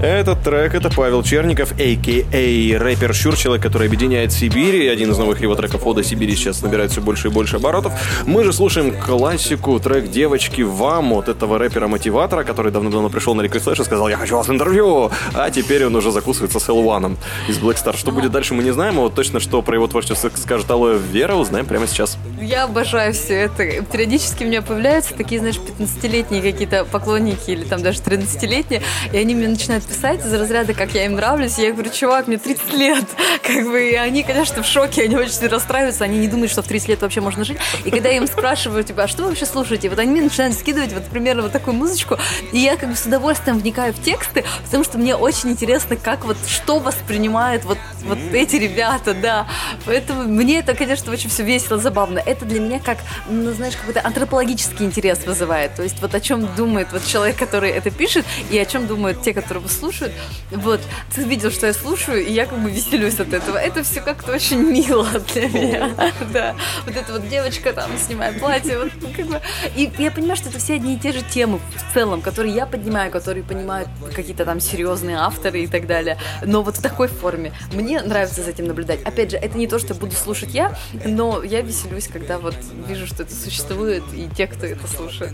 Этот 0.02 0.42
трек 0.42 0.74
это 0.74 0.90
Павел 0.90 1.22
Черников, 1.22 1.74
а.к.а. 1.74 2.80
рэпер 2.80 3.14
Щур, 3.14 3.36
человек, 3.38 3.62
который 3.62 3.86
объединяет 3.86 4.32
Сибирь. 4.32 4.78
И 4.78 4.88
один 4.88 5.12
из 5.12 5.18
новых 5.20 5.40
его 5.42 5.54
треков 5.54 5.86
«Ода 5.86 6.04
Сибири» 6.04 6.36
сейчас 6.36 6.64
набирает 6.64 6.90
все 6.90 7.02
больше 7.02 7.28
и 7.28 7.32
больше 7.32 7.58
оборотов. 7.58 7.94
Мы 8.26 8.44
же 8.44 8.52
слушаем 8.52 9.00
классику, 9.00 9.80
трек 9.80 10.10
«Девочки 10.10 10.64
вам» 10.64 11.14
от 11.14 11.30
этого 11.30 11.60
рэпера-мотиватора, 11.60 12.44
который 12.44 12.72
давно-давно 12.72 13.12
пришел 13.12 13.36
на 13.36 13.44
Flash 13.44 13.80
и 13.80 13.86
сказал 13.86 14.10
«Я 14.10 14.18
хочу 14.18 14.36
вас 14.36 14.50
интервью!» 14.50 15.12
А 15.36 15.52
теперь 15.52 15.86
он 15.86 15.96
уже 15.96 16.12
закусывается 16.12 16.60
с 16.60 16.68
L1 16.68 17.18
из 17.48 17.60
Black 17.60 17.76
Star. 17.76 17.96
Что 17.96 18.12
будет 18.12 18.32
дальше, 18.32 18.56
мы 18.56 18.64
не 18.64 18.72
знаем, 18.72 18.98
а 18.98 19.02
вот 19.04 19.14
точно, 19.14 19.40
что 19.40 19.62
про 19.62 19.76
его 19.76 19.86
творчество 19.86 20.32
скажет 20.34 20.72
Алоэ 20.72 20.98
Вера, 20.98 21.36
узнаем 21.36 21.68
прямо 21.68 21.86
сейчас. 21.86 22.18
Я 22.42 22.64
обожаю 22.64 23.14
все 23.14 23.36
это. 23.36 23.84
Периодически 23.84 24.46
у 24.46 24.48
меня 24.48 24.64
появляются 24.64 25.14
такие, 25.14 25.40
знаешь, 25.40 25.58
15-летние 25.58 26.42
какие-то 26.42 26.86
поклонники 26.86 27.52
или 27.52 27.64
там 27.66 27.84
даже 27.84 28.00
13-летние, 28.00 28.82
и 29.14 29.18
они 29.18 29.36
мне 29.36 29.48
начинают 29.48 29.91
писать 29.92 30.26
из 30.26 30.34
разряда, 30.34 30.74
как 30.74 30.94
я 30.94 31.06
им 31.06 31.14
нравлюсь. 31.14 31.58
Я 31.58 31.74
говорю, 31.74 31.92
чувак, 31.92 32.28
мне 32.28 32.38
30 32.38 32.74
лет. 32.74 33.06
Как 33.44 33.66
бы, 33.66 33.90
и 33.90 33.96
они, 33.96 34.24
конечно, 34.24 34.64
в 34.64 34.66
шоке, 34.66 35.04
они 35.04 35.16
очень 35.16 35.48
расстраиваются, 35.48 36.04
они 36.04 36.18
не 36.20 36.28
думают, 36.28 36.52
что 36.52 36.62
в 36.62 36.68
30 36.68 36.90
лет 36.90 37.02
вообще 37.02 37.22
можно 37.22 37.44
жить. 37.44 37.58
И 37.84 37.92
когда 37.92 38.10
я 38.10 38.18
им 38.18 38.28
спрашиваю, 38.28 38.84
типа, 38.84 39.04
а 39.04 39.08
что 39.08 39.24
вы 39.24 39.30
вообще 39.30 39.46
слушаете? 39.46 39.90
Вот 39.90 40.00
они 40.00 40.12
мне 40.12 40.22
начинают 40.22 40.56
скидывать 40.56 40.94
вот 40.94 41.04
примерно 41.06 41.44
вот 41.44 41.52
такую 41.52 41.76
музычку, 41.76 42.18
и 42.52 42.60
я 42.60 42.78
как 42.78 42.90
бы 42.90 42.96
с 42.96 43.06
удовольствием 43.06 43.60
вникаю 43.60 43.94
в 43.94 44.02
тексты, 44.02 44.46
потому 44.64 44.84
что 44.84 44.98
мне 44.98 45.16
очень 45.16 45.50
интересно, 45.50 45.98
как 45.98 46.26
вот, 46.26 46.38
что 46.48 46.80
воспринимают 46.80 47.66
вот, 47.66 47.78
вот 48.06 48.20
эти 48.32 48.56
ребята, 48.56 49.14
да. 49.14 49.48
Поэтому 49.86 50.24
мне 50.24 50.60
это, 50.60 50.74
конечно, 50.74 51.12
очень 51.12 51.30
все 51.30 51.44
весело, 51.44 51.78
забавно. 51.78 52.20
Это 52.20 52.46
для 52.46 52.60
меня 52.60 52.80
как, 52.80 53.00
ну, 53.28 53.52
знаешь, 53.52 53.76
какой-то 53.76 54.02
антропологический 54.06 54.86
интерес 54.86 55.26
вызывает. 55.26 55.76
То 55.76 55.84
есть 55.84 56.02
вот 56.02 56.16
о 56.16 56.22
чем 56.22 56.48
думает 56.56 56.88
вот 56.92 57.06
человек, 57.06 57.38
который 57.38 57.72
это 57.72 57.90
пишет, 57.90 58.26
и 58.50 58.58
о 58.58 58.66
чем 58.66 58.88
думают 58.88 59.22
те, 59.22 59.34
которые 59.34 59.64
слушают. 59.82 60.14
Вот. 60.52 60.80
Ты 61.14 61.24
видел, 61.24 61.52
что 61.52 61.66
я 61.68 61.74
слушаю, 61.74 62.24
и 62.24 62.32
я 62.32 62.46
как 62.46 62.60
бы 62.60 62.70
веселюсь 62.70 63.20
от 63.20 63.34
этого. 63.34 63.58
Это 63.58 63.82
все 63.84 64.00
как-то 64.00 64.34
очень 64.34 64.60
мило 64.60 65.08
для 65.34 65.50
меня. 65.50 65.92
Да. 66.32 66.56
Вот 66.86 66.96
эта 66.96 67.14
вот 67.14 67.28
девочка 67.30 67.74
там 67.74 67.90
снимает 67.98 68.40
платье. 68.40 68.78
Вот, 68.78 68.92
как 69.16 69.26
бы. 69.26 69.42
И 69.76 69.92
я 69.98 70.12
понимаю, 70.12 70.36
что 70.36 70.50
это 70.50 70.60
все 70.60 70.76
одни 70.76 70.96
и 70.96 71.00
те 71.00 71.12
же 71.12 71.22
темы 71.24 71.60
в 71.76 71.94
целом, 71.94 72.22
которые 72.22 72.54
я 72.54 72.66
поднимаю, 72.66 73.12
которые 73.12 73.44
понимают 73.44 73.90
какие-то 74.16 74.46
там 74.46 74.60
серьезные 74.60 75.18
авторы 75.18 75.64
и 75.64 75.68
так 75.68 75.88
далее. 75.88 76.18
Но 76.46 76.62
вот 76.62 76.78
в 76.78 76.82
такой 76.82 77.08
форме. 77.08 77.52
Мне 77.74 78.02
нравится 78.02 78.44
за 78.44 78.52
этим 78.52 78.68
наблюдать. 78.68 79.02
Опять 79.04 79.32
же, 79.32 79.38
это 79.38 79.58
не 79.58 79.68
то, 79.68 79.80
что 79.80 79.96
буду 79.96 80.16
слушать 80.16 80.54
я, 80.54 80.78
но 81.06 81.44
я 81.44 81.62
веселюсь, 81.62 82.08
когда 82.08 82.38
вот 82.38 82.56
вижу, 82.88 83.08
что 83.08 83.24
это 83.24 83.34
существует, 83.34 84.04
и 84.14 84.30
те, 84.36 84.48
кто 84.48 84.66
это 84.66 84.88
слушает. 84.88 85.34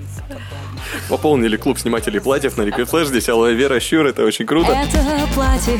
Пополнили 1.09 1.57
клуб 1.57 1.77
снимателей 1.79 2.21
платьев 2.21 2.57
на 2.57 2.63
Liquid 2.63 2.89
Flash. 2.89 3.05
Здесь 3.05 3.29
Алоэ 3.29 3.53
Вера 3.53 3.79
Щур, 3.79 4.05
это 4.05 4.23
очень 4.23 4.36
круто. 4.45 4.71
Это 4.71 5.27
платье 5.33 5.79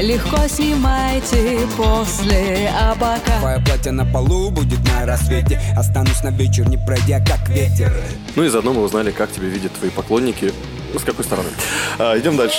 легко 0.00 0.46
снимайте 0.48 1.60
после, 1.76 2.70
а 2.74 2.94
пока 2.94 3.40
Твое 3.40 3.60
платье 3.60 3.92
на 3.92 4.04
полу 4.04 4.50
будет 4.50 4.78
на 4.92 5.06
рассвете 5.06 5.60
Останусь 5.76 6.22
на 6.22 6.28
вечер, 6.28 6.68
не 6.68 6.76
пройдя 6.76 7.20
как 7.20 7.48
ветер 7.48 7.92
Ну 8.34 8.44
и 8.44 8.48
заодно 8.48 8.72
мы 8.72 8.82
узнали, 8.82 9.10
как 9.10 9.32
тебя 9.32 9.46
видят 9.48 9.72
твои 9.72 9.90
поклонники. 9.90 10.52
Ну, 10.92 10.98
с 10.98 11.04
какой 11.04 11.24
стороны. 11.24 11.48
А, 11.98 12.18
идем 12.18 12.36
дальше. 12.36 12.58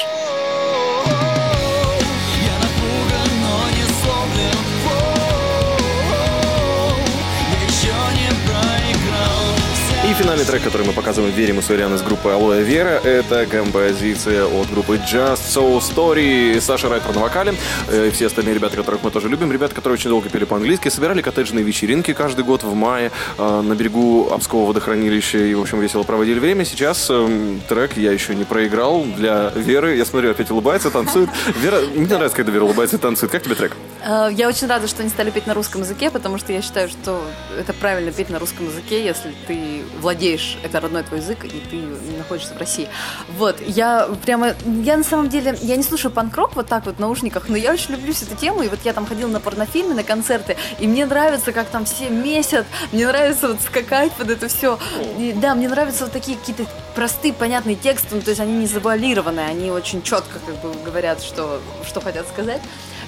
Финальный 10.38 10.45
трек, 10.45 10.63
который 10.63 10.86
мы 10.86 10.93
показываем 10.93 11.34
Вере 11.34 11.54
Мусуриан 11.54 11.93
из 11.95 12.02
группы 12.04 12.30
Алоэ 12.30 12.62
Вера, 12.62 13.00
это 13.04 13.47
композиция 13.47 14.45
от 14.45 14.69
группы 14.69 14.95
Just 14.97 15.41
So 15.47 15.80
Story. 15.80 16.62
Саша 16.62 16.89
Райтер 16.89 17.15
на 17.15 17.21
вокале 17.21 17.56
э, 17.88 18.08
и 18.08 18.12
все 18.12 18.28
остальные 18.28 18.54
ребята, 18.56 18.76
которых 18.76 19.02
мы 19.04 19.10
тоже 19.10 19.30
любим. 19.30 19.52
Ребята, 19.52 19.73
которые 19.73 19.97
очень 19.97 20.10
долго 20.12 20.30
пели 20.30 20.45
по-английски, 20.45 20.89
собирали 20.89 21.21
коттеджные 21.21 21.63
вечеринки 21.63 22.13
каждый 22.13 22.45
год 22.45 22.63
в 22.63 22.73
мае 22.76 23.12
э, 23.38 23.62
на 23.62 23.73
берегу 23.73 24.30
Обского 24.32 24.65
водохранилища 24.67 25.39
и, 25.39 25.56
в 25.56 25.62
общем, 25.62 25.80
весело 25.80 26.04
проводили 26.04 26.39
время. 26.39 26.65
Сейчас 26.65 27.10
эм, 27.10 27.62
трек 27.67 27.97
я 27.97 28.12
еще 28.12 28.36
не 28.36 28.43
проиграл 28.43 29.04
для 29.04 29.52
Веры. 29.56 29.95
Я 29.95 30.06
смотрю, 30.06 30.32
опять 30.32 30.52
улыбается, 30.52 30.91
танцует. 30.91 31.30
Вера, 31.60 31.82
мне 31.95 32.06
нравится, 32.08 32.36
когда 32.36 32.52
Вера 32.52 32.65
улыбается 32.65 32.97
и 32.97 33.00
танцует. 33.00 33.32
Как 33.32 33.43
тебе 33.43 33.56
трек? 33.56 33.76
Э, 34.06 34.30
Я 34.32 34.47
очень 34.47 34.67
рада, 34.67 34.88
что 34.88 35.02
они 35.02 35.10
стали 35.10 35.32
петь 35.32 35.47
на 35.47 35.56
русском 35.56 35.82
языке, 35.82 36.12
потому 36.12 36.38
что 36.38 36.54
я 36.54 36.62
считаю, 36.62 36.89
что 36.89 37.23
это 37.58 37.73
правильно 37.73 38.12
петь 38.12 38.30
на 38.30 38.38
русском 38.38 38.67
языке, 38.67 39.04
если 39.04 39.34
ты 39.47 39.82
владеешь, 40.00 40.27
это 40.63 40.80
родной 40.80 41.04
твой 41.04 41.20
язык, 41.20 41.46
и 41.46 41.50
ты 41.70 41.78
находишься 42.18 42.54
в 42.54 42.58
России. 42.58 42.90
Вот, 43.30 43.62
я 43.66 44.10
прямо, 44.26 44.56
я 44.84 44.98
на 44.98 45.04
самом 45.04 45.30
деле, 45.30 45.58
я 45.62 45.76
не 45.76 45.84
слушаю 45.84 46.12
панк-рок 46.12 46.56
вот 46.56 46.68
так 46.68 46.86
вот 46.86 46.96
в 46.96 47.00
наушниках, 47.00 47.50
но 47.50 47.58
я 47.58 47.72
очень 47.72 47.92
люблю 47.92 48.13
всю 48.13 48.26
эту 48.26 48.36
тему, 48.36 48.62
и 48.63 48.68
вот 48.68 48.80
я 48.84 48.94
там 48.94 49.06
ходила 49.06 49.30
на 49.30 49.40
порнофильмы, 49.40 49.94
на 49.94 50.04
концерты, 50.04 50.58
и 50.80 50.88
мне 50.88 51.06
нравится, 51.06 51.52
как 51.52 51.68
там 51.68 51.86
все 51.86 52.10
месят, 52.10 52.66
мне 52.92 53.08
нравится 53.08 53.50
вот 53.50 53.62
скакать 53.62 54.12
под 54.13 54.30
это 54.32 54.48
все. 54.48 54.78
И, 55.18 55.34
да, 55.36 55.56
мне 55.56 55.70
нравятся 55.70 56.06
вот 56.06 56.13
такие 56.13 56.38
какие-то 56.38 56.66
простые, 56.96 57.34
понятные 57.34 57.76
тексты, 57.76 58.16
ну, 58.16 58.22
то 58.22 58.30
есть 58.30 58.42
они 58.42 58.54
не 58.54 58.68
завуалированные, 58.68 59.48
они 59.48 59.72
очень 59.72 60.02
четко 60.02 60.40
как 60.46 60.56
бы 60.62 60.74
говорят, 60.84 61.22
что, 61.22 61.62
что 61.88 62.02
хотят 62.02 62.28
сказать. 62.28 62.62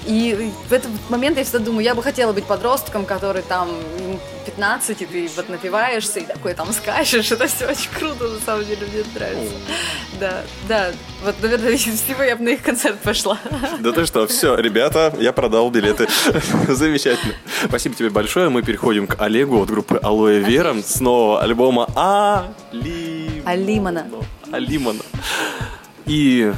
И 0.06 0.50
в 0.68 0.72
этот 0.72 0.90
момент 1.10 1.36
я 1.36 1.44
всегда 1.44 1.58
думаю, 1.58 1.84
я 1.84 1.94
бы 1.94 2.02
хотела 2.02 2.32
быть 2.32 2.44
подростком, 2.44 3.04
который 3.04 3.42
там 3.42 3.68
ему 3.98 4.18
15, 4.46 5.02
и 5.02 5.06
ты 5.06 5.30
вот 5.36 5.48
напиваешься, 5.48 6.20
и 6.20 6.24
такой 6.24 6.54
там 6.54 6.72
скачешь. 6.72 7.30
Это 7.30 7.46
все 7.46 7.66
очень 7.66 7.90
круто, 7.90 8.28
на 8.28 8.40
самом 8.40 8.64
деле, 8.64 8.86
мне 8.86 9.04
нравится. 9.14 9.54
Да, 10.18 10.42
да. 10.68 10.92
Вот, 11.24 11.34
наверное, 11.42 11.76
всего 11.76 12.22
я 12.22 12.36
бы 12.36 12.44
на 12.44 12.48
их 12.50 12.62
концерт 12.62 12.98
пошла. 13.00 13.38
Да 13.80 13.92
ты 13.92 14.06
что, 14.06 14.26
все, 14.26 14.56
ребята, 14.56 15.14
я 15.18 15.32
продал 15.32 15.70
билеты. 15.70 16.08
Замечательно. 16.68 17.34
Спасибо 17.66 17.94
тебе 17.94 18.10
большое. 18.10 18.48
Мы 18.48 18.62
переходим 18.62 19.06
к 19.06 19.20
Олегу 19.20 19.62
от 19.62 19.70
группы 19.70 19.98
Алоэ 20.02 20.40
Вера 20.40 20.74
с 20.82 21.00
нового 21.00 21.42
альбома 21.42 21.86
Али... 21.94 23.42
Алимана. 23.44 24.06
Алимана. 24.50 25.00
И 26.06 26.52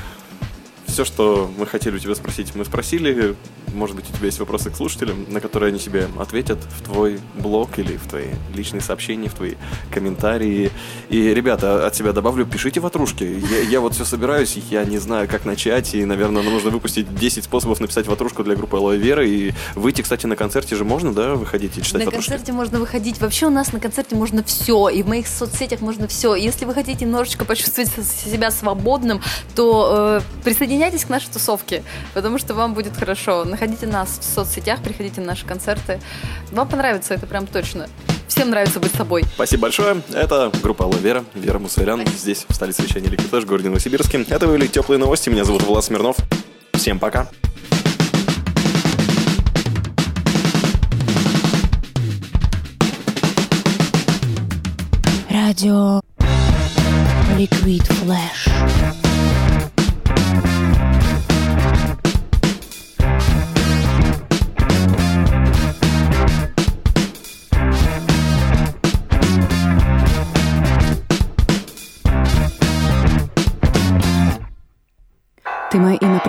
все, 0.93 1.05
что 1.05 1.51
мы 1.57 1.67
хотели 1.67 1.97
у 1.97 1.99
тебя 1.99 2.15
спросить, 2.15 2.55
мы 2.55 2.65
спросили. 2.65 3.35
Может 3.73 3.97
быть, 3.97 4.09
у 4.11 4.13
тебя 4.13 4.27
есть 4.27 4.39
вопросы 4.39 4.71
к 4.71 4.77
слушателям, 4.77 5.27
на 5.29 5.41
которые 5.41 5.71
они 5.71 5.79
тебе 5.79 6.09
ответят 6.19 6.59
в 6.79 6.83
твой 6.83 7.21
блог 7.35 7.79
или 7.79 7.97
в 7.97 8.09
твои 8.09 8.29
личные 8.55 8.81
сообщения, 8.81 9.29
в 9.29 9.35
твои 9.35 9.55
комментарии. 9.91 10.71
И, 11.09 11.35
ребята, 11.35 11.87
от 11.87 11.95
себя 11.95 12.13
добавлю, 12.13 12.47
пишите 12.47 12.81
ватрушки. 12.81 13.25
Я, 13.25 13.61
я 13.61 13.81
вот 13.81 13.95
все 13.95 14.05
собираюсь, 14.05 14.57
я 14.71 14.85
не 14.85 14.99
знаю, 14.99 15.29
как 15.29 15.45
начать, 15.45 15.95
и, 15.95 16.05
наверное, 16.05 16.43
нам 16.43 16.53
нужно 16.53 16.71
выпустить 16.71 17.15
10 17.15 17.45
способов 17.45 17.81
написать 17.81 18.07
ватрушку 18.07 18.45
для 18.45 18.55
группы 18.55 18.77
Алоэ 18.77 18.97
Вера. 18.99 19.27
И 19.27 19.53
выйти, 19.75 20.03
кстати, 20.03 20.27
на 20.27 20.37
концерте 20.37 20.77
же 20.77 20.85
можно, 20.85 21.13
да, 21.13 21.35
выходить 21.35 21.77
и 21.79 21.83
читать 21.83 22.01
На 22.01 22.07
ватрушки? 22.07 22.31
концерте 22.31 22.53
можно 22.53 22.79
выходить. 22.79 23.21
Вообще 23.21 23.47
у 23.47 23.51
нас 23.51 23.73
на 23.73 23.81
концерте 23.81 24.17
можно 24.17 24.43
все. 24.43 24.89
И 24.89 25.03
в 25.03 25.09
моих 25.09 25.27
соцсетях 25.27 25.81
можно 25.81 26.09
все. 26.09 26.35
Если 26.35 26.65
вы 26.65 26.75
хотите 26.75 27.05
немножечко 27.05 27.45
почувствовать 27.45 27.91
себя 28.07 28.51
свободным, 28.51 29.21
то 29.55 30.21
э, 30.21 30.43
присоединяйтесь 30.45 31.05
к 31.05 31.09
нашей 31.09 31.31
тусовке, 31.33 31.83
потому 32.15 32.39
что 32.39 32.55
вам 32.55 32.75
будет 32.75 32.97
хорошо. 32.97 33.45
Находите 33.63 33.87
нас 33.87 34.19
в 34.19 34.25
соцсетях, 34.25 34.83
приходите 34.83 35.21
на 35.21 35.29
наши 35.29 35.47
концерты. 35.47 36.01
Вам 36.51 36.69
понравится 36.69 37.15
это 37.15 37.29
прям 37.29 37.47
точно. 37.47 37.89
Всем 38.27 38.51
нравится 38.51 38.81
быть 38.81 38.91
собой. 38.91 39.23
Спасибо 39.37 39.63
большое. 39.63 40.03
Это 40.13 40.51
группа 40.65 40.85
Алоэ 40.85 40.99
Вера, 40.99 41.25
Вера 41.35 41.61
Мусалян. 41.61 42.05
Здесь, 42.09 42.45
в 42.49 42.55
столице 42.57 42.83
вещания 42.83 43.09
в 43.09 43.47
городе 43.47 43.69
Новосибирске. 43.69 44.27
Это 44.29 44.49
были 44.49 44.67
теплые 44.67 44.99
новости. 44.99 45.31
Меня 45.31 45.45
зовут 45.45 45.63
Влад 45.63 45.85
Смирнов. 45.85 46.17
Всем 46.73 46.99
пока. 46.99 47.29
Радио 55.31 56.01
Liquid 57.39 57.89
Flash. 58.03 59.02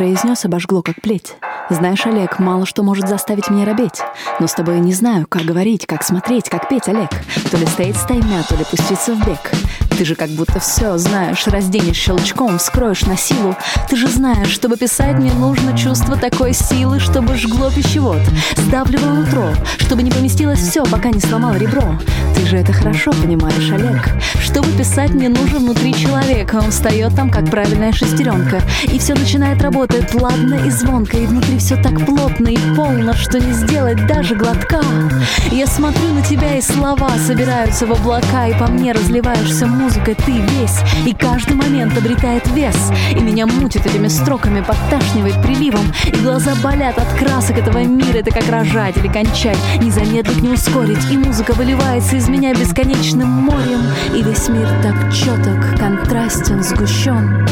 Произнес, 0.03 0.43
обожгло 0.43 0.81
как 0.81 0.99
плеть. 0.99 1.35
Знаешь, 1.69 2.05
Олег, 2.05 2.37
мало 2.37 2.65
что 2.65 2.83
может 2.83 3.07
заставить 3.07 3.49
меня 3.49 3.63
робеть. 3.63 4.01
Но 4.41 4.47
с 4.47 4.53
тобой 4.53 4.81
не 4.81 4.93
знаю, 4.93 5.25
как 5.29 5.43
говорить, 5.43 5.85
как 5.85 6.03
смотреть, 6.03 6.49
как 6.49 6.67
петь, 6.67 6.89
Олег. 6.89 7.09
То 7.49 7.55
ли 7.55 7.65
стоит 7.65 7.95
стаймя, 7.95 8.43
то 8.43 8.57
ли 8.57 8.65
пуститься 8.65 9.13
в 9.13 9.25
бег. 9.25 9.39
Ты 9.97 10.05
же 10.05 10.15
как 10.15 10.29
будто 10.29 10.59
все 10.59 10.97
знаешь, 10.97 11.45
разденешь 11.47 11.97
щелчком, 11.97 12.57
вскроешь 12.57 13.03
на 13.03 13.15
силу. 13.15 13.55
Ты 13.89 13.95
же 13.95 14.07
знаешь, 14.07 14.49
чтобы 14.49 14.75
писать 14.75 15.17
мне 15.17 15.31
нужно 15.33 15.77
чувство 15.77 16.17
такой 16.17 16.53
силы, 16.53 16.99
чтобы 16.99 17.37
жгло 17.37 17.69
пищевод, 17.69 18.21
сдавливало 18.57 19.19
утро, 19.19 19.55
чтобы 19.77 20.03
не 20.03 20.11
поместилось 20.11 20.59
все, 20.59 20.83
пока 20.85 21.09
не 21.09 21.19
сломал 21.19 21.55
ребро. 21.55 21.99
Ты 22.35 22.45
же 22.47 22.57
это 22.57 22.73
хорошо 22.73 23.11
понимаешь, 23.11 23.71
Олег. 23.71 24.09
Чтобы 24.41 24.67
писать 24.71 25.11
мне 25.11 25.29
нужен 25.29 25.59
внутри 25.59 25.93
человека, 25.93 26.55
он 26.55 26.71
встает 26.71 27.15
там, 27.15 27.29
как 27.29 27.49
правильная 27.49 27.93
шестеренка, 27.93 28.61
и 28.83 28.97
все 28.97 29.13
начинает 29.13 29.61
работать 29.61 30.13
ладно 30.15 30.55
и 30.65 30.71
звонко, 30.71 31.17
и 31.17 31.27
внутри 31.27 31.59
все 31.59 31.75
так 31.75 32.05
плотно 32.05 32.49
и 32.49 32.75
полно, 32.75 33.13
что 33.13 33.39
не 33.39 33.53
сделать 33.53 34.05
даже 34.07 34.35
глотка. 34.35 34.81
Я 35.51 35.67
смотрю 35.67 36.13
на 36.13 36.21
тебя, 36.23 36.57
и 36.57 36.61
слова 36.61 37.11
собираются 37.25 37.85
в 37.85 37.91
облака, 37.91 38.47
и 38.47 38.57
по 38.57 38.67
мне 38.67 38.91
разливаешься 38.91 39.67
музыкой 39.83 40.15
ты 40.15 40.31
весь, 40.31 40.79
и 41.05 41.13
каждый 41.13 41.55
момент 41.55 41.97
обретает 41.97 42.47
вес, 42.51 42.91
и 43.11 43.19
меня 43.19 43.45
мутит 43.45 43.85
этими 43.85 44.07
строками, 44.07 44.61
подташнивает 44.61 45.41
приливом, 45.41 45.91
и 46.05 46.15
глаза 46.23 46.55
болят 46.63 46.97
от 46.97 47.07
красок 47.19 47.57
этого 47.57 47.79
мира, 47.79 48.19
это 48.19 48.31
как 48.31 48.47
рожать 48.49 48.95
или 48.97 49.07
кончать, 49.07 49.57
не 49.81 49.91
замедлить, 49.91 50.41
не 50.41 50.49
ускорить, 50.49 51.11
и 51.11 51.17
музыка 51.17 51.51
выливается 51.51 52.15
из 52.15 52.29
меня 52.29 52.53
бесконечным 52.53 53.27
морем, 53.27 53.81
и 54.15 54.23
весь 54.23 54.47
мир 54.47 54.69
так 54.81 55.13
четок, 55.13 55.77
контрастен, 55.77 56.63
сгущен, 56.63 57.45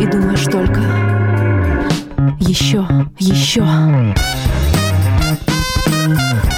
и 0.00 0.06
думаешь 0.06 0.44
только 0.44 0.80
еще, 2.40 2.86
еще. 3.18 3.66
Ритм 6.04 6.53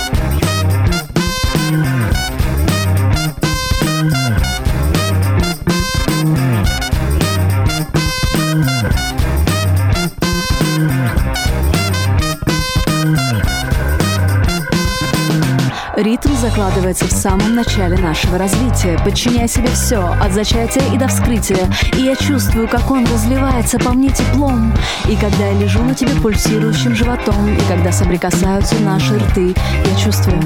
закладывается 16.48 17.06
в 17.06 17.10
самом 17.10 17.56
начале 17.56 17.98
нашего 17.98 18.38
развития, 18.38 18.96
подчиняя 19.04 19.48
себе 19.48 19.68
все, 19.70 19.98
от 19.98 20.32
зачатия 20.32 20.82
и 20.94 20.96
до 20.96 21.08
вскрытия. 21.08 21.68
И 21.96 22.02
я 22.02 22.14
чувствую, 22.14 22.68
как 22.68 22.88
он 22.88 23.04
разливается 23.04 23.80
по 23.80 23.90
мне 23.90 24.10
теплом. 24.10 24.72
И 25.08 25.16
когда 25.16 25.48
я 25.48 25.58
лежу 25.58 25.82
на 25.82 25.92
тебе 25.92 26.12
пульсирующим 26.22 26.94
животом, 26.94 27.34
и 27.52 27.60
когда 27.68 27.90
соприкасаются 27.90 28.76
наши 28.76 29.18
рты, 29.18 29.56
я 29.56 29.96
чувствую, 29.98 30.40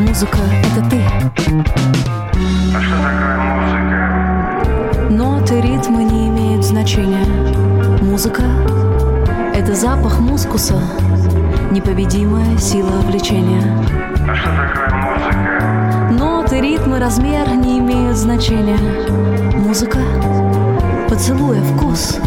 музыка— 0.00 0.38
это 0.76 0.90
ты. 0.90 1.00
А 2.74 2.82
что 2.82 2.96
такое 2.96 3.50
музыка? 3.54 5.10
Ноты, 5.10 5.60
ритмы 5.60 6.02
не 6.02 6.26
имеют 6.28 6.64
значения. 6.64 7.24
Музыка— 8.02 8.42
это 9.54 9.76
запах 9.76 10.18
мускуса, 10.18 10.80
непобедимая 11.70 12.56
сила 12.58 13.00
влечения. 13.02 13.62
А 14.26 14.34
что 14.34 14.50
такое 14.50 14.88
музыка? 14.96 16.12
Ноты, 16.12 16.60
ритмы, 16.60 16.98
размер 16.98 17.48
не 17.54 17.78
имеют 17.78 18.16
значения. 18.16 18.78
Музыка— 19.56 19.98
поцелуя 21.08 21.62
вкус, 21.62 22.18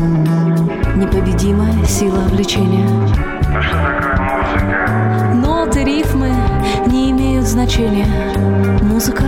непобедимая 0.95 1.85
сила 1.85 2.21
влечения. 2.29 2.87
А 3.53 3.61
что 3.61 3.75
такое 3.75 4.17
музыка? 4.19 5.33
Ноты, 5.33 5.83
рифмы 5.83 6.31
не 6.87 7.11
имеют 7.11 7.47
значения. 7.47 8.07
Музыка 8.81 9.23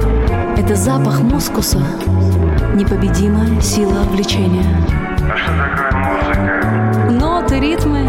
—это 0.56 0.74
запах 0.74 1.20
мускуса, 1.20 1.82
непобедимая 2.74 3.60
сила 3.60 4.02
влечения. 4.10 4.66
А 5.30 5.36
что 5.36 5.52
такое 5.52 6.00
музыка? 6.00 7.10
Ноты, 7.10 7.60
ритмы 7.60 8.08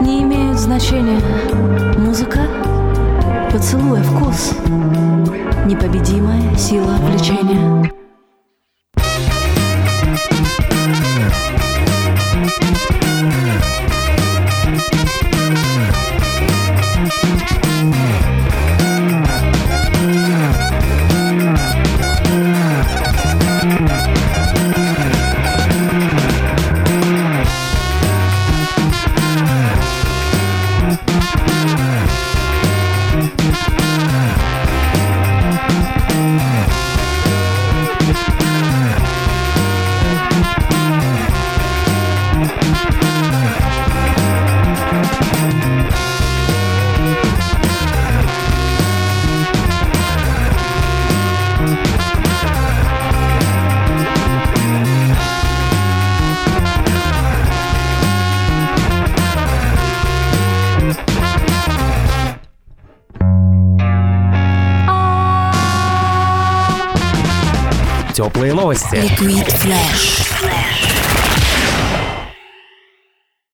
не 0.00 0.22
имеют 0.22 0.58
значения. 0.58 1.20
Музыка— 1.98 2.40
поцелуя 3.52 4.02
вкус, 4.02 4.52
непобедимая 5.66 6.56
сила 6.56 6.96
влечения. 7.00 8.01
Теплые 68.74 68.94
новости. 68.94 68.96
Liquid 68.96 69.48
Flash. 69.58 70.61